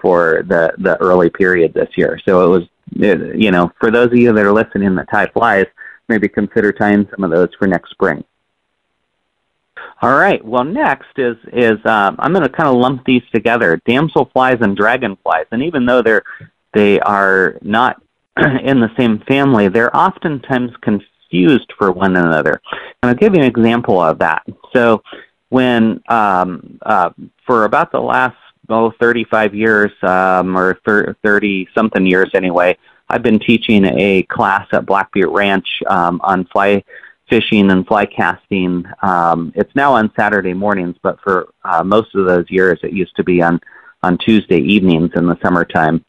for 0.00 0.42
the 0.48 0.72
the 0.78 0.96
early 1.02 1.28
period 1.28 1.74
this 1.74 1.90
year. 1.96 2.18
So 2.24 2.46
it 2.46 2.48
was 2.48 2.68
it, 2.92 3.36
you 3.36 3.50
know 3.50 3.70
for 3.78 3.90
those 3.90 4.06
of 4.06 4.16
you 4.16 4.32
that 4.32 4.44
are 4.44 4.52
listening 4.52 4.94
that 4.94 5.10
tie 5.10 5.26
flies, 5.26 5.66
maybe 6.08 6.28
consider 6.28 6.72
tying 6.72 7.06
some 7.10 7.24
of 7.24 7.30
those 7.30 7.48
for 7.58 7.66
next 7.66 7.90
spring. 7.90 8.24
All 10.02 10.14
right. 10.16 10.44
Well, 10.44 10.64
next 10.64 11.18
is 11.18 11.36
is 11.52 11.84
um, 11.84 12.16
I'm 12.18 12.32
going 12.32 12.42
to 12.42 12.48
kind 12.48 12.68
of 12.68 12.76
lump 12.76 13.04
these 13.04 13.22
together: 13.34 13.80
damselflies 13.86 14.60
and 14.62 14.76
dragonflies. 14.76 15.46
And 15.50 15.62
even 15.62 15.86
though 15.86 16.02
they're 16.02 16.24
they 16.76 17.00
are 17.00 17.56
not 17.62 18.02
in 18.36 18.80
the 18.80 18.90
same 18.98 19.18
family, 19.20 19.68
they're 19.68 19.96
oftentimes 19.96 20.70
confused 20.82 21.72
for 21.78 21.90
one 21.90 22.16
another. 22.16 22.60
And 23.02 23.10
I'll 23.10 23.14
give 23.14 23.34
you 23.34 23.40
an 23.40 23.46
example 23.46 23.98
of 24.00 24.18
that. 24.18 24.42
So, 24.74 25.02
when 25.48 26.02
um, 26.08 26.78
uh, 26.82 27.10
for 27.46 27.64
about 27.64 27.92
the 27.92 28.00
last 28.00 28.36
oh 28.68 28.92
35 29.00 29.54
years 29.54 29.92
um, 30.02 30.58
or 30.58 30.78
30 30.84 31.68
something 31.74 32.04
years 32.04 32.30
anyway, 32.34 32.76
I've 33.08 33.22
been 33.22 33.38
teaching 33.38 33.84
a 33.84 34.24
class 34.24 34.66
at 34.72 34.84
Black 34.84 35.10
Butte 35.12 35.30
Ranch 35.30 35.68
um, 35.86 36.20
on 36.24 36.46
fly 36.46 36.84
fishing 37.30 37.70
and 37.70 37.86
fly 37.86 38.06
casting. 38.06 38.84
Um, 39.02 39.52
it's 39.54 39.74
now 39.74 39.94
on 39.94 40.12
Saturday 40.18 40.52
mornings, 40.52 40.96
but 41.02 41.18
for 41.22 41.48
uh, 41.64 41.82
most 41.84 42.14
of 42.14 42.26
those 42.26 42.50
years, 42.50 42.78
it 42.82 42.92
used 42.92 43.16
to 43.16 43.24
be 43.24 43.40
on 43.40 43.60
on 44.02 44.18
Tuesday 44.18 44.58
evenings 44.58 45.10
in 45.16 45.26
the 45.26 45.38
summertime. 45.42 46.04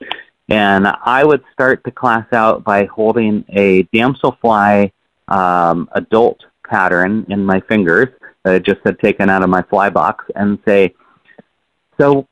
And 0.50 0.88
I 0.88 1.26
would 1.26 1.44
start 1.52 1.82
the 1.84 1.92
class 1.92 2.26
out 2.32 2.64
by 2.64 2.86
holding 2.86 3.44
a 3.50 3.84
damselfly 3.86 4.92
um, 5.28 5.90
adult 5.92 6.46
pattern 6.68 7.26
in 7.30 7.46
my 7.46 7.60
fingers 7.62 8.08
that 8.44 8.54
I 8.54 8.60
just 8.60 8.80
had 8.86 9.00
taken 9.00 9.30
out 9.30 9.44
of 9.44 9.50
my 9.50 9.62
fly 9.64 9.90
box 9.90 10.26
and 10.36 10.58
say, 10.66 10.94
"So, 12.00 12.28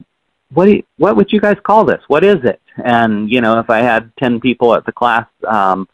what 0.53 0.69
you, 0.69 0.83
what 0.97 1.17
would 1.17 1.31
you 1.31 1.41
guys 1.41 1.57
call 1.63 1.83
this? 1.83 2.01
What 2.07 2.23
is 2.23 2.43
it?" 2.43 2.61
And 2.83 3.29
you 3.29 3.41
know, 3.41 3.59
if 3.59 3.69
I 3.69 3.79
had 3.79 4.11
ten 4.17 4.39
people 4.39 4.73
at 4.75 4.85
the 4.85 4.93
class, 4.93 5.27
um, 5.45 5.89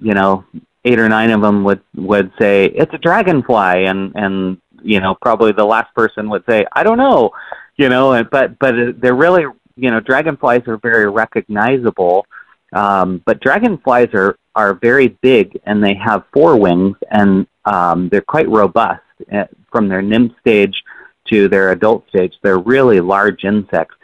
you 0.00 0.14
know, 0.14 0.44
eight 0.86 0.98
or 0.98 1.08
nine 1.08 1.30
of 1.30 1.42
them 1.42 1.62
would 1.64 1.82
would 1.94 2.32
say 2.38 2.66
it's 2.66 2.94
a 2.94 2.98
dragonfly, 2.98 3.84
and 3.84 4.12
and 4.14 4.58
you 4.82 5.00
know 5.00 5.14
probably 5.20 5.52
the 5.52 5.64
last 5.64 5.94
person 5.94 6.30
would 6.30 6.44
say 6.48 6.64
I 6.72 6.82
don't 6.82 6.98
know, 6.98 7.32
you 7.76 7.90
know, 7.90 8.24
but 8.24 8.58
but 8.58 8.74
they're 9.00 9.14
really 9.14 9.44
you 9.76 9.90
know 9.90 10.00
dragonflies 10.00 10.62
are 10.66 10.78
very 10.78 11.08
recognizable, 11.08 12.26
um, 12.72 13.22
but 13.24 13.40
dragonflies 13.40 14.08
are 14.14 14.38
are 14.54 14.74
very 14.74 15.08
big 15.20 15.58
and 15.66 15.84
they 15.84 15.94
have 15.94 16.24
four 16.32 16.56
wings 16.56 16.96
and 17.10 17.46
um, 17.66 18.08
they're 18.08 18.22
quite 18.22 18.48
robust 18.48 19.02
uh, 19.32 19.44
from 19.70 19.88
their 19.88 20.02
nymph 20.02 20.32
stage 20.40 20.82
to 21.28 21.48
their 21.48 21.72
adult 21.72 22.08
stage. 22.08 22.34
They're 22.42 22.58
really 22.58 23.00
large 23.00 23.44
insects. 23.44 23.94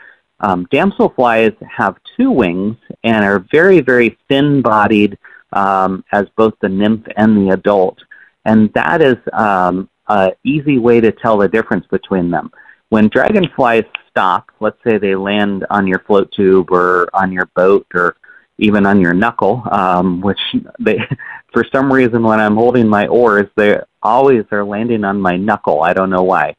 Um, 0.40 0.66
damselflies 0.66 1.56
have 1.62 1.96
two 2.16 2.30
wings 2.30 2.76
and 3.04 3.24
are 3.24 3.44
very, 3.50 3.80
very 3.80 4.18
thin-bodied 4.28 5.16
um, 5.52 6.04
as 6.12 6.26
both 6.36 6.54
the 6.60 6.68
nymph 6.68 7.06
and 7.16 7.36
the 7.36 7.54
adult, 7.54 7.98
and 8.44 8.72
that 8.72 9.00
is 9.00 9.16
um, 9.32 9.88
an 10.08 10.32
easy 10.44 10.78
way 10.78 11.00
to 11.00 11.12
tell 11.12 11.36
the 11.36 11.48
difference 11.48 11.86
between 11.86 12.30
them. 12.30 12.50
When 12.92 13.08
dragonflies 13.08 13.86
stop, 14.10 14.50
let's 14.60 14.76
say 14.84 14.98
they 14.98 15.14
land 15.14 15.64
on 15.70 15.86
your 15.86 16.00
float 16.00 16.30
tube 16.30 16.70
or 16.70 17.08
on 17.14 17.32
your 17.32 17.46
boat 17.56 17.86
or 17.94 18.16
even 18.58 18.84
on 18.84 19.00
your 19.00 19.14
knuckle, 19.14 19.62
um, 19.72 20.20
which 20.20 20.38
they, 20.78 20.98
for 21.54 21.64
some 21.72 21.90
reason, 21.90 22.22
when 22.22 22.38
I'm 22.38 22.54
holding 22.54 22.86
my 22.86 23.06
oars, 23.06 23.48
they 23.56 23.80
always 24.02 24.44
are 24.52 24.62
landing 24.62 25.04
on 25.04 25.22
my 25.22 25.38
knuckle. 25.38 25.82
I 25.82 25.94
don't 25.94 26.10
know 26.10 26.22
why. 26.22 26.54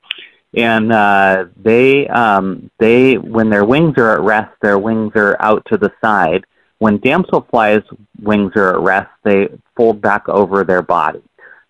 And 0.55 0.91
uh, 0.91 1.45
they, 1.55 2.07
um, 2.07 2.71
they, 2.79 3.19
when 3.19 3.51
their 3.51 3.63
wings 3.63 3.99
are 3.99 4.13
at 4.13 4.21
rest, 4.21 4.53
their 4.59 4.79
wings 4.79 5.11
are 5.13 5.39
out 5.39 5.63
to 5.67 5.77
the 5.77 5.93
side. 6.03 6.45
When 6.79 6.97
damselflies' 6.97 7.85
wings 8.19 8.53
are 8.55 8.73
at 8.73 8.79
rest, 8.79 9.11
they 9.23 9.49
fold 9.77 10.01
back 10.01 10.27
over 10.27 10.63
their 10.63 10.81
body. 10.81 11.21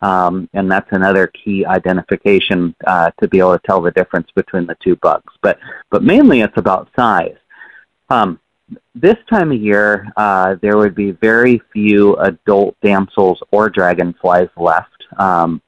Um, 0.04 0.50
and 0.54 0.70
that's 0.70 0.92
another 0.92 1.28
key 1.28 1.66
identification 1.66 2.76
uh, 2.86 3.12
to 3.22 3.28
be 3.30 3.40
able 3.40 3.58
to 3.58 3.66
tell 3.66 3.82
the 3.82 3.92
difference 3.92 4.30
between 4.36 4.68
the 4.68 4.76
two 4.84 4.98
bugs. 4.98 5.34
But 5.42 5.60
but 5.90 6.04
mainly 6.04 6.42
it's 6.42 6.58
about 6.58 6.90
size. 6.94 7.38
Um, 8.10 8.38
this 8.94 9.16
time 9.30 9.54
of 9.54 9.62
year, 9.62 10.12
uh, 10.18 10.58
there 10.62 10.78
would 10.78 10.94
be 10.94 11.12
very 11.12 11.62
few 11.72 12.18
adult 12.18 12.76
damsels 12.82 13.42
or 13.52 13.70
dragonflies 13.70 14.50
left, 14.58 15.06
um, 15.18 15.62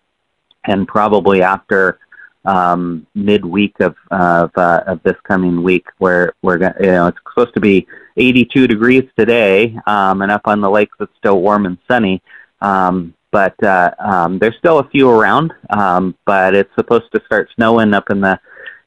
and 0.66 0.86
probably 0.86 1.42
after 1.42 2.00
um, 2.44 3.08
midweek 3.16 3.80
of 3.80 3.96
of, 4.12 4.52
uh, 4.58 4.84
of 4.86 5.02
this 5.04 5.16
coming 5.24 5.64
week, 5.64 5.88
where 6.00 6.34
we're 6.42 6.58
going, 6.58 6.74
you 6.82 6.88
know 6.88 7.08
it's 7.08 7.20
supposed 7.30 7.54
to 7.54 7.62
be 7.62 7.88
82 8.18 8.68
degrees 8.68 9.10
today, 9.18 9.80
um, 9.88 10.22
and 10.22 10.30
up 10.30 10.42
on 10.44 10.60
the 10.60 10.70
lakes 10.70 10.98
it's 11.00 11.16
still 11.18 11.40
warm 11.40 11.66
and 11.66 11.78
sunny. 11.88 12.22
Um, 12.60 13.14
but 13.36 13.62
uh, 13.66 13.92
um, 14.00 14.40
there's 14.40 14.56
still 14.60 14.80
a 14.80 14.88
few 14.88 15.10
around. 15.10 15.54
Um, 15.70 16.16
but 16.26 16.56
it's 16.56 16.74
supposed 16.74 17.12
to 17.14 17.22
start 17.26 17.50
snowing 17.54 17.94
up 17.94 18.10
in 18.10 18.22
the 18.22 18.40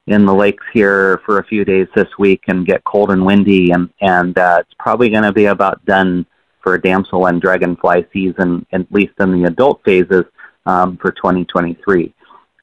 in 0.07 0.25
the 0.25 0.33
lakes 0.33 0.64
here 0.73 1.21
for 1.26 1.38
a 1.38 1.45
few 1.45 1.67
days 1.67 1.87
this 1.95 2.09
week 2.19 2.45
and 2.49 2.64
get 2.64 2.83
cold 2.85 3.11
and 3.11 3.26
windy, 3.26 3.73
and 3.73 3.90
and 4.00 4.38
uh, 4.38 4.57
it's 4.61 4.75
probably 4.78 5.11
going 5.11 5.25
to 5.25 5.35
be 5.35 5.45
about 5.45 5.85
done 5.85 6.25
for 6.62 6.78
damsel 6.78 7.26
and 7.26 7.43
dragonfly 7.43 8.07
season, 8.11 8.64
at 8.73 8.90
least 8.90 9.12
in 9.21 9.33
the 9.33 9.47
adult 9.47 9.83
phases 9.85 10.25
um, 10.64 10.97
for 10.97 11.12
2023. 11.12 12.14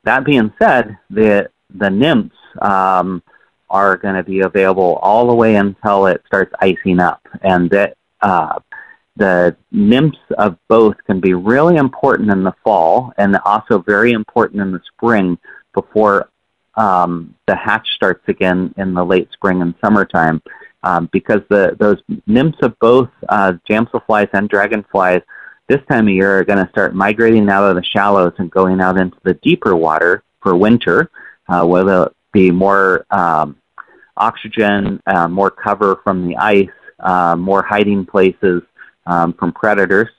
That 0.06 0.25
being 0.25 0.51
said, 0.58 0.98
the 1.12 1.51
the 1.75 1.92
nymphs 1.92 2.36
um, 2.63 3.22
are 3.70 3.96
going 3.96 4.15
to 4.15 4.24
be 4.24 4.39
available 4.39 4.96
all 5.04 5.27
the 5.27 5.36
way 5.36 5.54
until 5.54 6.08
it 6.08 6.24
starts 6.25 6.51
icing 6.62 7.00
up, 7.00 7.22
and 7.44 7.70
that 7.70 7.96
uh, 8.22 8.58
the 9.15 9.55
nymphs 9.72 10.19
of 10.38 10.57
both 10.67 10.95
can 11.05 11.19
be 11.19 11.34
really 11.34 11.77
important 11.77 12.31
in 12.31 12.43
the 12.43 12.53
fall 12.63 13.13
and 13.17 13.38
also 13.45 13.79
very 13.79 14.12
important 14.12 14.62
in 14.62 14.72
the 14.72 14.81
spring 14.93 15.38
before 15.74 16.29
um, 16.75 17.34
the 17.48 17.55
hatch 17.55 17.88
starts 17.95 18.27
again 18.27 18.74
in 18.77 18.93
the 18.93 19.05
late 19.05 19.29
spring 19.31 19.62
and 19.62 19.74
summertime. 19.84 20.41
Um, 20.84 21.10
because 21.12 21.41
the 21.50 21.75
those 21.79 21.98
nymphs 22.27 22.60
of 22.62 22.77
both 22.77 23.10
uh, 23.29 23.53
damselflies 23.67 24.29
and 24.34 24.48
dragonflies 24.48 25.22
this 25.67 25.81
time 25.89 26.07
of 26.07 26.13
year 26.13 26.39
are 26.39 26.43
going 26.43 26.63
to 26.63 26.69
start 26.69 26.93
migrating 26.93 27.50
out 27.50 27.63
of 27.63 27.75
the 27.75 27.84
shallows 27.84 28.34
and 28.38 28.51
going 28.51 28.79
out 28.81 29.00
into 29.00 29.17
the 29.24 29.34
deeper 29.36 29.75
water 29.75 30.24
for 30.43 30.55
winter, 30.55 31.10
uh, 31.50 31.65
where 31.65 31.84
there'll 31.84 32.13
be 32.34 32.51
more 32.51 33.05
um, 33.10 33.57
oxygen, 34.17 35.01
uh, 35.08 35.28
more 35.28 35.49
cover 35.49 36.01
from 36.04 36.28
the 36.28 36.38
ice, 36.38 36.69
uh, 36.99 37.36
more 37.36 37.63
hiding 37.63 38.06
places, 38.06 38.62
um, 39.06 39.34
from 39.34 39.52
predators, 39.52 40.10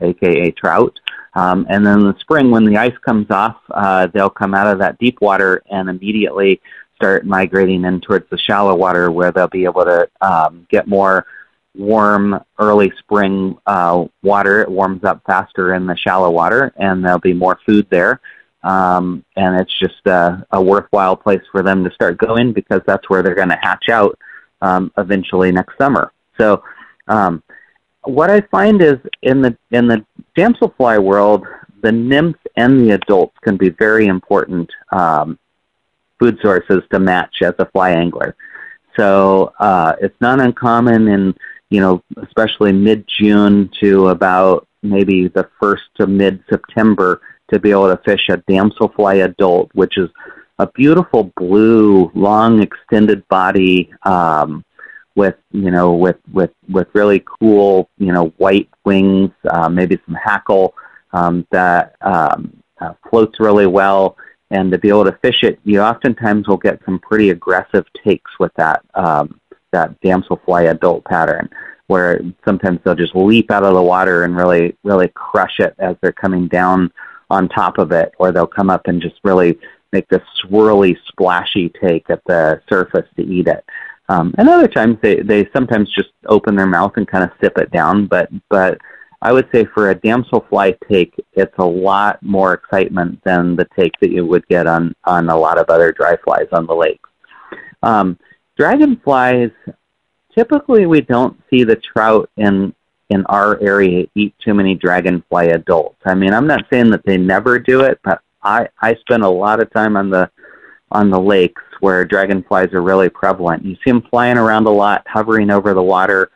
aka 0.00 0.50
trout. 0.52 0.98
Um, 1.34 1.66
and 1.68 1.84
then 1.84 2.00
in 2.00 2.06
the 2.06 2.18
spring, 2.20 2.50
when 2.50 2.64
the 2.64 2.76
ice 2.76 2.96
comes 3.04 3.30
off, 3.30 3.56
uh, 3.70 4.06
they'll 4.08 4.30
come 4.30 4.54
out 4.54 4.68
of 4.68 4.78
that 4.78 4.98
deep 4.98 5.20
water 5.20 5.62
and 5.70 5.88
immediately 5.88 6.60
start 6.96 7.26
migrating 7.26 7.84
in 7.84 8.00
towards 8.00 8.28
the 8.30 8.38
shallow 8.38 8.74
water 8.74 9.10
where 9.10 9.32
they'll 9.32 9.48
be 9.48 9.64
able 9.64 9.84
to 9.84 10.08
um, 10.20 10.66
get 10.70 10.86
more 10.86 11.26
warm 11.76 12.40
early 12.58 12.92
spring 12.98 13.58
uh, 13.66 14.04
water. 14.22 14.60
It 14.62 14.70
warms 14.70 15.02
up 15.04 15.22
faster 15.26 15.74
in 15.74 15.86
the 15.86 15.96
shallow 15.96 16.30
water, 16.30 16.72
and 16.76 17.04
there'll 17.04 17.18
be 17.18 17.32
more 17.32 17.58
food 17.66 17.86
there. 17.90 18.20
Um, 18.62 19.24
and 19.36 19.60
it's 19.60 19.76
just 19.78 20.06
a, 20.06 20.46
a 20.52 20.62
worthwhile 20.62 21.16
place 21.16 21.42
for 21.52 21.62
them 21.62 21.84
to 21.84 21.90
start 21.90 22.16
going 22.16 22.52
because 22.52 22.80
that's 22.86 23.10
where 23.10 23.22
they're 23.22 23.34
going 23.34 23.50
to 23.50 23.58
hatch 23.60 23.88
out 23.90 24.18
um, 24.62 24.90
eventually 24.96 25.52
next 25.52 25.76
summer. 25.76 26.12
So 26.38 26.62
um, 27.08 27.42
what 28.04 28.30
I 28.30 28.40
find 28.42 28.82
is 28.82 28.98
in 29.22 29.42
the 29.42 29.56
in 29.70 29.88
the 29.88 30.04
damselfly 30.36 31.02
world, 31.02 31.46
the 31.82 31.92
nymphs 31.92 32.40
and 32.56 32.80
the 32.80 32.94
adults 32.94 33.36
can 33.42 33.56
be 33.56 33.70
very 33.70 34.06
important 34.06 34.70
um, 34.92 35.38
food 36.18 36.38
sources 36.42 36.82
to 36.92 36.98
match 36.98 37.42
as 37.42 37.54
a 37.58 37.66
fly 37.66 37.90
angler. 37.90 38.36
So 38.96 39.52
uh, 39.58 39.94
it's 40.00 40.20
not 40.20 40.40
uncommon 40.40 41.08
in 41.08 41.34
you 41.70 41.80
know 41.80 42.02
especially 42.22 42.72
mid 42.72 43.06
June 43.06 43.70
to 43.80 44.08
about 44.08 44.66
maybe 44.82 45.28
the 45.28 45.48
first 45.60 45.84
to 45.96 46.06
mid 46.06 46.42
September 46.48 47.20
to 47.52 47.58
be 47.58 47.70
able 47.70 47.94
to 47.94 48.02
fish 48.04 48.28
a 48.28 48.38
damselfly 48.38 49.24
adult, 49.24 49.70
which 49.74 49.98
is 49.98 50.08
a 50.58 50.66
beautiful 50.68 51.32
blue, 51.36 52.10
long, 52.14 52.62
extended 52.62 53.26
body. 53.28 53.92
Um, 54.04 54.64
with 55.16 55.36
you 55.52 55.70
know 55.70 55.92
with 55.94 56.16
with 56.32 56.50
with 56.68 56.88
really 56.92 57.24
cool 57.40 57.88
you 57.98 58.12
know 58.12 58.28
white 58.36 58.68
wings, 58.84 59.30
uh, 59.50 59.68
maybe 59.68 59.98
some 60.06 60.14
hackle 60.14 60.74
um, 61.12 61.46
that 61.50 61.96
um, 62.02 62.56
uh, 62.80 62.94
floats 63.10 63.40
really 63.40 63.66
well. 63.66 64.16
And 64.50 64.70
to 64.72 64.78
be 64.78 64.88
able 64.88 65.04
to 65.04 65.18
fish 65.22 65.42
it, 65.42 65.58
you 65.64 65.80
oftentimes 65.80 66.46
will 66.46 66.58
get 66.58 66.80
some 66.84 66.98
pretty 66.98 67.30
aggressive 67.30 67.86
takes 68.04 68.30
with 68.38 68.52
that 68.56 68.84
um, 68.94 69.40
that 69.72 70.00
damselfly 70.00 70.70
adult 70.70 71.04
pattern, 71.04 71.48
where 71.86 72.20
sometimes 72.44 72.80
they'll 72.84 72.94
just 72.94 73.16
leap 73.16 73.50
out 73.50 73.64
of 73.64 73.74
the 73.74 73.82
water 73.82 74.24
and 74.24 74.36
really 74.36 74.76
really 74.84 75.08
crush 75.08 75.58
it 75.58 75.74
as 75.78 75.96
they're 76.00 76.12
coming 76.12 76.46
down 76.46 76.92
on 77.30 77.48
top 77.48 77.78
of 77.78 77.90
it, 77.90 78.12
or 78.18 78.30
they'll 78.30 78.46
come 78.46 78.70
up 78.70 78.86
and 78.86 79.00
just 79.00 79.16
really 79.24 79.58
make 79.92 80.08
this 80.08 80.22
swirly, 80.44 80.96
splashy 81.08 81.72
take 81.80 82.10
at 82.10 82.22
the 82.26 82.60
surface 82.68 83.08
to 83.16 83.22
eat 83.22 83.48
it. 83.48 83.64
Um, 84.08 84.34
and 84.36 84.48
other 84.48 84.68
times 84.68 84.98
they, 85.00 85.16
they 85.16 85.48
sometimes 85.54 85.90
just 85.90 86.10
open 86.26 86.56
their 86.56 86.66
mouth 86.66 86.92
and 86.96 87.08
kind 87.08 87.24
of 87.24 87.30
sip 87.40 87.56
it 87.58 87.70
down. 87.70 88.06
But 88.06 88.28
but 88.48 88.78
I 89.22 89.32
would 89.32 89.48
say 89.50 89.64
for 89.64 89.90
a 89.90 89.94
damselfly 89.94 90.76
take, 90.86 91.14
it's 91.32 91.56
a 91.58 91.64
lot 91.64 92.22
more 92.22 92.52
excitement 92.52 93.22
than 93.24 93.56
the 93.56 93.66
take 93.76 93.98
that 94.00 94.10
you 94.10 94.26
would 94.26 94.46
get 94.48 94.66
on 94.66 94.94
on 95.04 95.30
a 95.30 95.36
lot 95.36 95.58
of 95.58 95.70
other 95.70 95.92
dry 95.92 96.16
flies 96.16 96.48
on 96.52 96.66
the 96.66 96.74
lake. 96.74 97.00
Um, 97.82 98.18
dragonflies, 98.56 99.50
typically 100.34 100.86
we 100.86 101.00
don't 101.00 101.40
see 101.48 101.64
the 101.64 101.76
trout 101.76 102.28
in 102.36 102.74
in 103.10 103.24
our 103.26 103.60
area 103.60 104.06
eat 104.14 104.34
too 104.38 104.54
many 104.54 104.74
dragonfly 104.74 105.48
adults. 105.48 106.00
I 106.04 106.14
mean, 106.14 106.32
I'm 106.32 106.46
not 106.46 106.64
saying 106.70 106.90
that 106.90 107.04
they 107.04 107.16
never 107.16 107.58
do 107.58 107.80
it, 107.80 108.00
but 108.04 108.20
I 108.42 108.68
I 108.80 108.94
spend 108.96 109.22
a 109.22 109.28
lot 109.28 109.60
of 109.60 109.72
time 109.72 109.96
on 109.96 110.10
the 110.10 110.30
on 110.90 111.10
the 111.10 111.20
lakes 111.20 111.62
where 111.80 112.04
dragonflies 112.04 112.72
are 112.72 112.82
really 112.82 113.08
prevalent. 113.08 113.64
You 113.64 113.74
see 113.76 113.90
them 113.90 114.02
flying 114.02 114.38
around 114.38 114.66
a 114.66 114.70
lot, 114.70 115.06
hovering 115.06 115.50
over 115.50 115.74
the 115.74 115.82
water, 115.82 116.30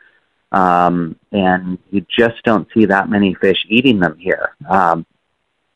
um, 0.51 1.15
and 1.31 1.77
you 1.91 2.05
just 2.09 2.43
don't 2.43 2.67
see 2.73 2.85
that 2.85 3.09
many 3.09 3.33
fish 3.35 3.65
eating 3.69 3.99
them 3.99 4.17
here. 4.17 4.55
Um, 4.69 5.05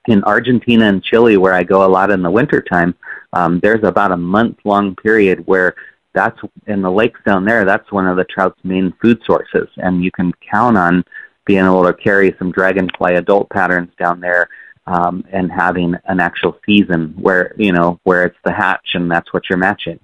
in 0.08 0.24
Argentina 0.24 0.86
and 0.86 1.04
Chile, 1.04 1.38
where 1.38 1.54
I 1.54 1.64
go 1.64 1.86
a 1.86 1.88
lot 1.88 2.12
in 2.12 2.22
the 2.22 2.32
wintertime, 2.32 2.96
um, 3.32 3.60
there's 3.62 3.84
about 3.84 4.12
a 4.12 4.18
month 4.18 4.58
long 4.64 4.96
period 4.96 5.46
where 5.48 5.76
that's 6.14 6.40
in 6.68 6.82
the 6.82 6.92
lakes 6.92 7.20
down 7.26 7.46
there, 7.46 7.66
that's 7.66 7.92
one 7.92 8.08
of 8.08 8.18
the 8.18 8.26
trout's 8.26 8.60
main 8.64 8.94
food 9.02 9.22
sources. 9.26 9.68
And 9.78 10.04
you 10.04 10.12
can 10.12 10.34
count 10.52 10.78
on 10.78 11.04
being 11.46 11.66
able 11.66 11.84
to 11.84 11.94
carry 11.94 12.36
some 12.38 12.52
dragonfly 12.52 13.16
adult 13.16 13.50
patterns 13.50 13.92
down 13.98 14.20
there 14.20 14.50
um, 14.88 15.24
and 15.32 15.52
having 15.52 15.96
an 16.06 16.20
actual 16.20 16.58
season 16.66 17.14
where 17.20 17.54
you 17.58 17.72
know 17.72 18.00
where 18.04 18.26
it's 18.26 18.38
the 18.44 18.52
hatch 18.52 18.92
and 18.94 19.10
that's 19.10 19.34
what 19.34 19.50
you're 19.50 19.58
matching. 19.58 20.00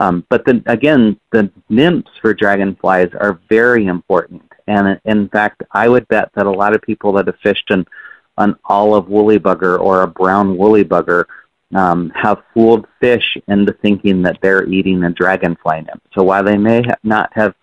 Um, 0.00 0.24
but 0.28 0.44
then 0.46 0.62
again, 0.66 1.18
the 1.32 1.50
nymphs 1.68 2.10
for 2.20 2.32
dragonflies 2.32 3.10
are 3.18 3.40
very 3.48 3.86
important, 3.86 4.42
and 4.66 5.00
in 5.04 5.28
fact, 5.28 5.62
I 5.72 5.88
would 5.88 6.06
bet 6.08 6.30
that 6.34 6.46
a 6.46 6.50
lot 6.50 6.74
of 6.74 6.82
people 6.82 7.12
that 7.14 7.26
have 7.26 7.38
fished 7.42 7.70
an 7.70 7.86
an 8.38 8.54
olive 8.66 9.08
woolly 9.08 9.38
bugger 9.38 9.78
or 9.78 10.02
a 10.02 10.06
brown 10.06 10.56
woolly 10.56 10.84
bugger 10.84 11.24
um, 11.74 12.10
have 12.14 12.42
fooled 12.54 12.86
fish 13.00 13.36
into 13.48 13.72
thinking 13.72 14.22
that 14.22 14.38
they're 14.40 14.66
eating 14.66 15.04
a 15.04 15.10
dragonfly 15.10 15.82
nymph. 15.82 16.02
So 16.14 16.22
while 16.22 16.44
they 16.44 16.56
may 16.56 16.82
ha- 16.82 16.94
not 17.02 17.30
have 17.34 17.54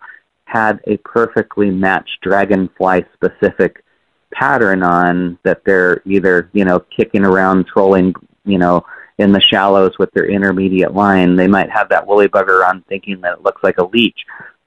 had 0.44 0.80
a 0.86 0.96
perfectly 0.98 1.70
matched 1.70 2.20
dragonfly 2.22 3.04
specific 3.14 3.82
pattern 4.32 4.82
on 4.82 5.38
that 5.42 5.64
they're 5.64 6.02
either 6.04 6.50
you 6.52 6.64
know 6.64 6.80
kicking 6.80 7.24
around, 7.24 7.66
trolling, 7.66 8.14
you 8.44 8.58
know, 8.58 8.84
in 9.18 9.32
the 9.32 9.40
shallows 9.40 9.92
with 9.98 10.10
their 10.12 10.26
intermediate 10.26 10.94
line. 10.94 11.36
They 11.36 11.48
might 11.48 11.70
have 11.70 11.88
that 11.90 12.06
woolly 12.06 12.28
bugger 12.28 12.68
on, 12.68 12.82
thinking 12.88 13.20
that 13.22 13.34
it 13.34 13.42
looks 13.42 13.62
like 13.62 13.78
a 13.78 13.86
leech. 13.86 14.18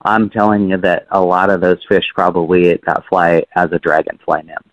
I'm 0.03 0.29
telling 0.29 0.69
you 0.69 0.77
that 0.77 1.07
a 1.11 1.19
lot 1.19 1.49
of 1.49 1.61
those 1.61 1.83
fish 1.87 2.05
probably 2.15 2.67
ate 2.67 2.85
that 2.85 3.05
fly 3.07 3.43
as 3.55 3.71
a 3.71 3.79
dragonfly 3.79 4.43
nymph. 4.43 4.65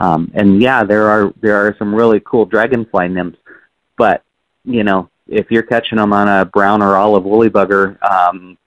Um, 0.00 0.30
and 0.34 0.62
yeah, 0.62 0.82
there 0.84 1.08
are 1.08 1.32
there 1.40 1.56
are 1.56 1.76
some 1.78 1.94
really 1.94 2.20
cool 2.20 2.46
dragonfly 2.46 3.08
nymphs, 3.08 3.38
but 3.96 4.22
you 4.64 4.84
know 4.84 5.10
if 5.30 5.50
you're 5.50 5.62
catching 5.62 5.96
them 5.96 6.12
on 6.12 6.28
a 6.28 6.44
brown 6.44 6.82
or 6.82 6.96
olive 6.96 7.24
woolly 7.24 7.48
bugger, 7.48 8.02
um, 8.02 8.58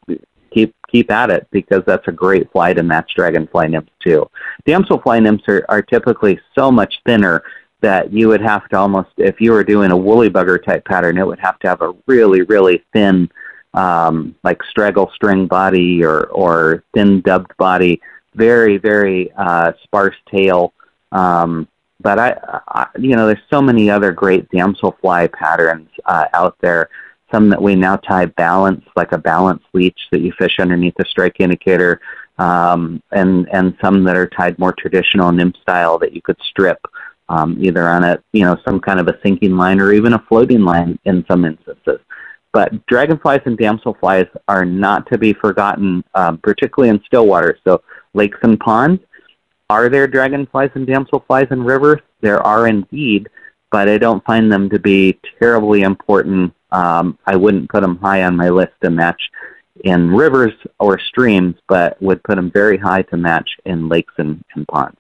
keep 0.94 1.12
at 1.12 1.30
it 1.32 1.48
because 1.52 1.82
that's 1.86 2.08
a 2.08 2.12
great 2.12 2.50
fly 2.52 2.74
to 2.74 2.84
match 2.84 3.14
dragonfly 3.16 3.68
nymphs 3.68 3.92
too. 4.00 4.30
Damselfly 4.66 5.22
nymphs 5.22 5.44
are, 5.48 5.66
are 5.68 5.82
typically 5.82 6.40
so 6.56 6.72
much 6.72 7.02
thinner 7.06 7.44
that 7.82 8.14
you 8.14 8.30
would 8.30 8.42
have 8.42 8.70
to 8.70 8.78
almost 8.78 9.10
if 9.18 9.42
you 9.42 9.52
were 9.52 9.64
doing 9.64 9.92
a 9.92 9.98
woolly 9.98 10.30
bugger 10.30 10.64
type 10.64 10.86
pattern, 10.86 11.18
it 11.18 11.26
would 11.26 11.40
have 11.40 11.60
to 11.60 11.68
have 11.68 11.82
a 11.82 11.94
really 12.06 12.44
really 12.44 12.84
thin 12.94 13.30
um, 13.74 14.36
like 14.44 14.62
straggle 14.70 15.12
string 15.16 15.48
body 15.48 16.04
or 16.04 16.28
or 16.28 16.84
thin 16.94 17.22
dubbed 17.22 17.58
body, 17.58 18.00
very 18.36 18.78
very 18.78 19.32
uh, 19.34 19.74
sparse 19.84 20.16
tail. 20.32 20.74
Um, 21.12 21.68
but 22.00 22.20
I, 22.20 22.62
I, 22.68 22.88
you 23.00 23.16
know, 23.16 23.28
there's 23.28 23.40
so 23.50 23.62
many 23.62 23.90
other 23.90 24.12
great 24.12 24.50
damselfly 24.50 25.32
patterns 25.32 25.90
uh, 26.06 26.26
out 26.34 26.56
there. 26.60 26.90
Some 27.34 27.50
that 27.50 27.62
we 27.62 27.76
now 27.76 27.96
tie 27.98 28.28
balance, 28.28 28.86
like 28.96 29.12
a 29.12 29.18
balance 29.18 29.64
leech 29.74 30.00
that 30.12 30.22
you 30.22 30.32
fish 30.38 30.58
underneath 30.60 30.94
a 31.00 31.06
strike 31.06 31.40
indicator, 31.40 32.00
um, 32.38 33.02
and 33.12 33.50
and 33.52 33.76
some 33.82 34.04
that 34.04 34.16
are 34.16 34.28
tied 34.28 34.60
more 34.60 34.74
traditional 34.74 35.32
nymph 35.32 35.56
style 35.62 35.98
that 36.00 36.14
you 36.14 36.22
could 36.22 36.38
strip 36.50 36.80
um, 37.30 37.58
either 37.60 37.88
on 37.88 38.04
a 38.04 38.22
you 38.34 38.44
know 38.44 38.58
some 38.66 38.80
kind 38.80 39.00
of 39.00 39.08
a 39.08 39.20
sinking 39.24 39.58
line 39.58 39.80
or 39.80 39.92
even 39.94 40.14
a 40.14 40.24
floating 40.28 40.62
line 40.62 40.98
in 41.06 41.26
some 41.30 41.46
instances. 41.46 42.00
But 42.52 42.86
dragonflies 42.86 43.42
and 43.46 43.58
damselflies 43.58 44.30
are 44.48 44.64
not 44.64 45.10
to 45.12 45.18
be 45.18 45.34
forgotten, 45.34 46.04
um, 46.14 46.38
particularly 46.38 46.90
in 46.90 47.02
still 47.04 47.26
water. 47.26 47.58
So 47.66 47.82
lakes 48.14 48.38
and 48.44 48.60
ponds. 48.60 49.02
Are 49.70 49.90
there 49.90 50.08
dragonflies 50.08 50.70
and 50.76 50.86
damselflies 50.86 51.52
in 51.52 51.64
rivers? 51.64 52.02
There 52.22 52.46
are 52.46 52.68
indeed, 52.68 53.28
but 53.72 53.90
I 53.90 53.98
don't 53.98 54.24
find 54.24 54.52
them 54.52 54.70
to 54.70 54.78
be 54.78 55.20
terribly 55.40 55.82
important. 55.82 56.54
Um, 56.74 57.18
I 57.26 57.36
wouldn't 57.36 57.70
put 57.70 57.82
them 57.82 57.98
high 57.98 58.24
on 58.24 58.36
my 58.36 58.50
list 58.50 58.74
to 58.82 58.90
match 58.90 59.22
in 59.86 60.10
rivers 60.12 60.54
or 60.80 61.00
streams, 61.00 61.56
but 61.68 62.02
would 62.02 62.22
put 62.24 62.36
them 62.36 62.52
very 62.52 62.78
high 62.78 63.04
to 63.04 63.18
match 63.18 63.50
in 63.66 63.88
lakes 63.88 64.14
and, 64.18 64.44
and 64.56 64.68
ponds. 64.68 64.98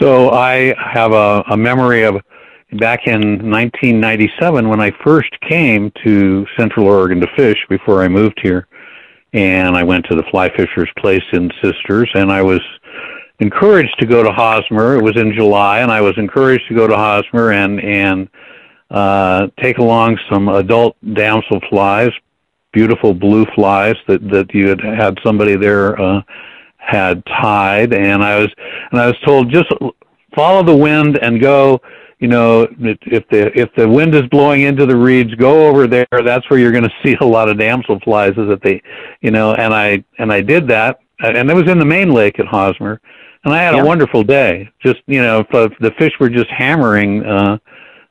So 0.00 0.30
I 0.30 0.74
have 0.78 1.12
a, 1.12 1.44
a 1.50 1.56
memory 1.56 2.04
of 2.04 2.16
back 2.74 3.06
in 3.06 3.20
1997 3.50 4.68
when 4.68 4.80
I 4.80 4.92
first 5.02 5.30
came 5.48 5.90
to 6.04 6.46
Central 6.56 6.86
Oregon 6.86 7.20
to 7.20 7.26
fish 7.36 7.58
before 7.68 8.02
I 8.02 8.08
moved 8.08 8.38
here, 8.42 8.68
and 9.32 9.76
I 9.76 9.82
went 9.82 10.06
to 10.06 10.14
the 10.14 10.24
Fly 10.30 10.54
Fisher's 10.54 10.90
Place 10.98 11.24
in 11.32 11.50
Sisters, 11.62 12.10
and 12.14 12.30
I 12.30 12.42
was 12.42 12.60
encouraged 13.40 13.98
to 13.98 14.06
go 14.06 14.22
to 14.22 14.30
Hosmer. 14.30 14.96
It 14.96 15.02
was 15.02 15.16
in 15.16 15.32
July, 15.32 15.80
and 15.80 15.90
I 15.90 16.00
was 16.00 16.16
encouraged 16.16 16.68
to 16.68 16.74
go 16.74 16.86
to 16.86 16.96
Hosmer 16.96 17.52
and 17.52 17.80
and 17.80 18.28
uh, 18.90 19.48
take 19.60 19.78
along 19.78 20.18
some 20.30 20.48
adult 20.48 20.96
damsel 21.14 21.60
flies, 21.68 22.10
beautiful 22.72 23.14
blue 23.14 23.46
flies 23.54 23.96
that 24.06 24.28
that 24.30 24.54
you 24.54 24.68
had 24.68 24.80
had 24.80 25.18
somebody 25.24 25.56
there 25.56 26.00
uh, 26.00 26.22
had 26.76 27.24
tied, 27.26 27.92
and 27.92 28.22
I 28.22 28.38
was 28.38 28.48
and 28.90 29.00
I 29.00 29.06
was 29.06 29.16
told 29.24 29.52
just 29.52 29.68
follow 30.34 30.62
the 30.62 30.76
wind 30.76 31.18
and 31.18 31.40
go 31.40 31.80
you 32.18 32.26
know, 32.26 32.66
if 32.80 33.28
the 33.28 33.56
if 33.58 33.72
the 33.76 33.88
wind 33.88 34.14
is 34.14 34.22
blowing 34.22 34.62
into 34.62 34.86
the 34.86 34.96
reeds, 34.96 35.34
go 35.36 35.68
over 35.68 35.86
there. 35.86 36.06
That's 36.10 36.48
where 36.50 36.58
you're 36.58 36.72
going 36.72 36.84
to 36.88 36.94
see 37.04 37.16
a 37.20 37.24
lot 37.24 37.48
of 37.48 37.56
damselflies. 37.56 38.30
Is 38.30 38.48
that 38.48 38.60
they, 38.62 38.82
you 39.20 39.30
know, 39.30 39.54
and 39.54 39.72
I 39.72 40.04
and 40.18 40.32
I 40.32 40.40
did 40.40 40.66
that, 40.68 41.00
and 41.20 41.50
it 41.50 41.54
was 41.54 41.68
in 41.68 41.78
the 41.78 41.84
main 41.84 42.10
lake 42.10 42.40
at 42.40 42.46
Hosmer, 42.46 43.00
and 43.44 43.54
I 43.54 43.62
had 43.62 43.74
yeah. 43.74 43.82
a 43.82 43.86
wonderful 43.86 44.24
day. 44.24 44.68
Just 44.80 44.98
you 45.06 45.22
know, 45.22 45.40
if, 45.40 45.46
if 45.52 45.78
the 45.78 45.92
fish 45.92 46.12
were 46.18 46.28
just 46.28 46.50
hammering 46.50 47.24
uh, 47.24 47.58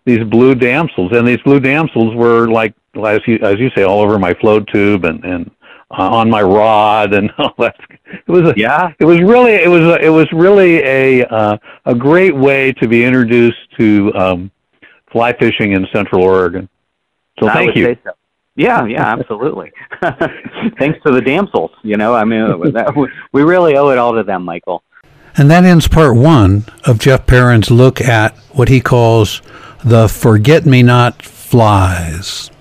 these 0.08 0.24
blue 0.24 0.56
damsels, 0.56 1.12
and 1.12 1.28
these 1.28 1.42
blue 1.42 1.60
damsels 1.60 2.16
were 2.16 2.48
like, 2.50 2.74
as 3.06 3.20
you 3.28 3.38
as 3.44 3.60
you 3.60 3.70
say, 3.76 3.84
all 3.84 4.00
over 4.00 4.18
my 4.18 4.34
float 4.36 4.68
tube 4.74 5.04
and 5.04 5.24
and 5.26 5.52
uh, 5.92 6.10
on 6.10 6.30
my 6.30 6.42
rod 6.42 7.14
and 7.14 7.30
all 7.38 7.54
that. 7.60 7.76
It 8.06 8.32
was 8.32 8.50
a, 8.50 8.54
yeah. 8.56 8.94
It 9.00 9.06
was 9.06 9.20
really 9.20 9.52
it 9.52 9.70
was 9.70 9.82
a, 9.82 10.04
it 10.04 10.10
was 10.10 10.32
really 10.32 10.78
a 10.78 11.26
uh, 11.28 11.58
a 11.86 11.94
great 11.94 12.34
way 12.34 12.72
to 12.74 12.88
be 12.88 13.04
introduced 13.04 13.60
to 13.78 14.14
um, 14.16 14.52
fly 15.12 15.34
fishing 15.34 15.74
in 15.74 15.86
Central 15.94 16.24
Oregon. 16.24 16.70
So 17.40 17.50
I 17.50 17.54
thank 17.54 17.76
you. 17.76 17.98
So. 18.06 18.12
Yeah, 18.56 18.86
yeah, 18.86 19.14
absolutely. 19.20 19.74
Thanks 20.80 21.00
to 21.06 21.12
the 21.12 21.22
damsels. 21.24 21.72
You 21.84 21.98
know, 21.98 22.16
I 22.16 22.24
mean, 22.24 22.72
that, 22.72 22.96
we 23.34 23.44
really 23.44 23.76
owe 23.76 23.90
it 23.90 23.98
all 23.98 24.14
to 24.14 24.24
them, 24.24 24.46
Michael. 24.46 24.84
And 25.36 25.52
that 25.52 25.66
ends 25.66 25.88
part 25.88 26.16
one 26.16 26.66
of 26.86 26.98
Jeff 26.98 27.28
Perrin's 27.28 27.70
look 27.70 28.02
at 28.02 28.36
what 28.54 28.70
he 28.70 28.82
calls 28.82 29.44
the 29.88 30.10
forget 30.10 30.66
me 30.66 30.84
not 30.84 31.24
flies. 31.24 32.52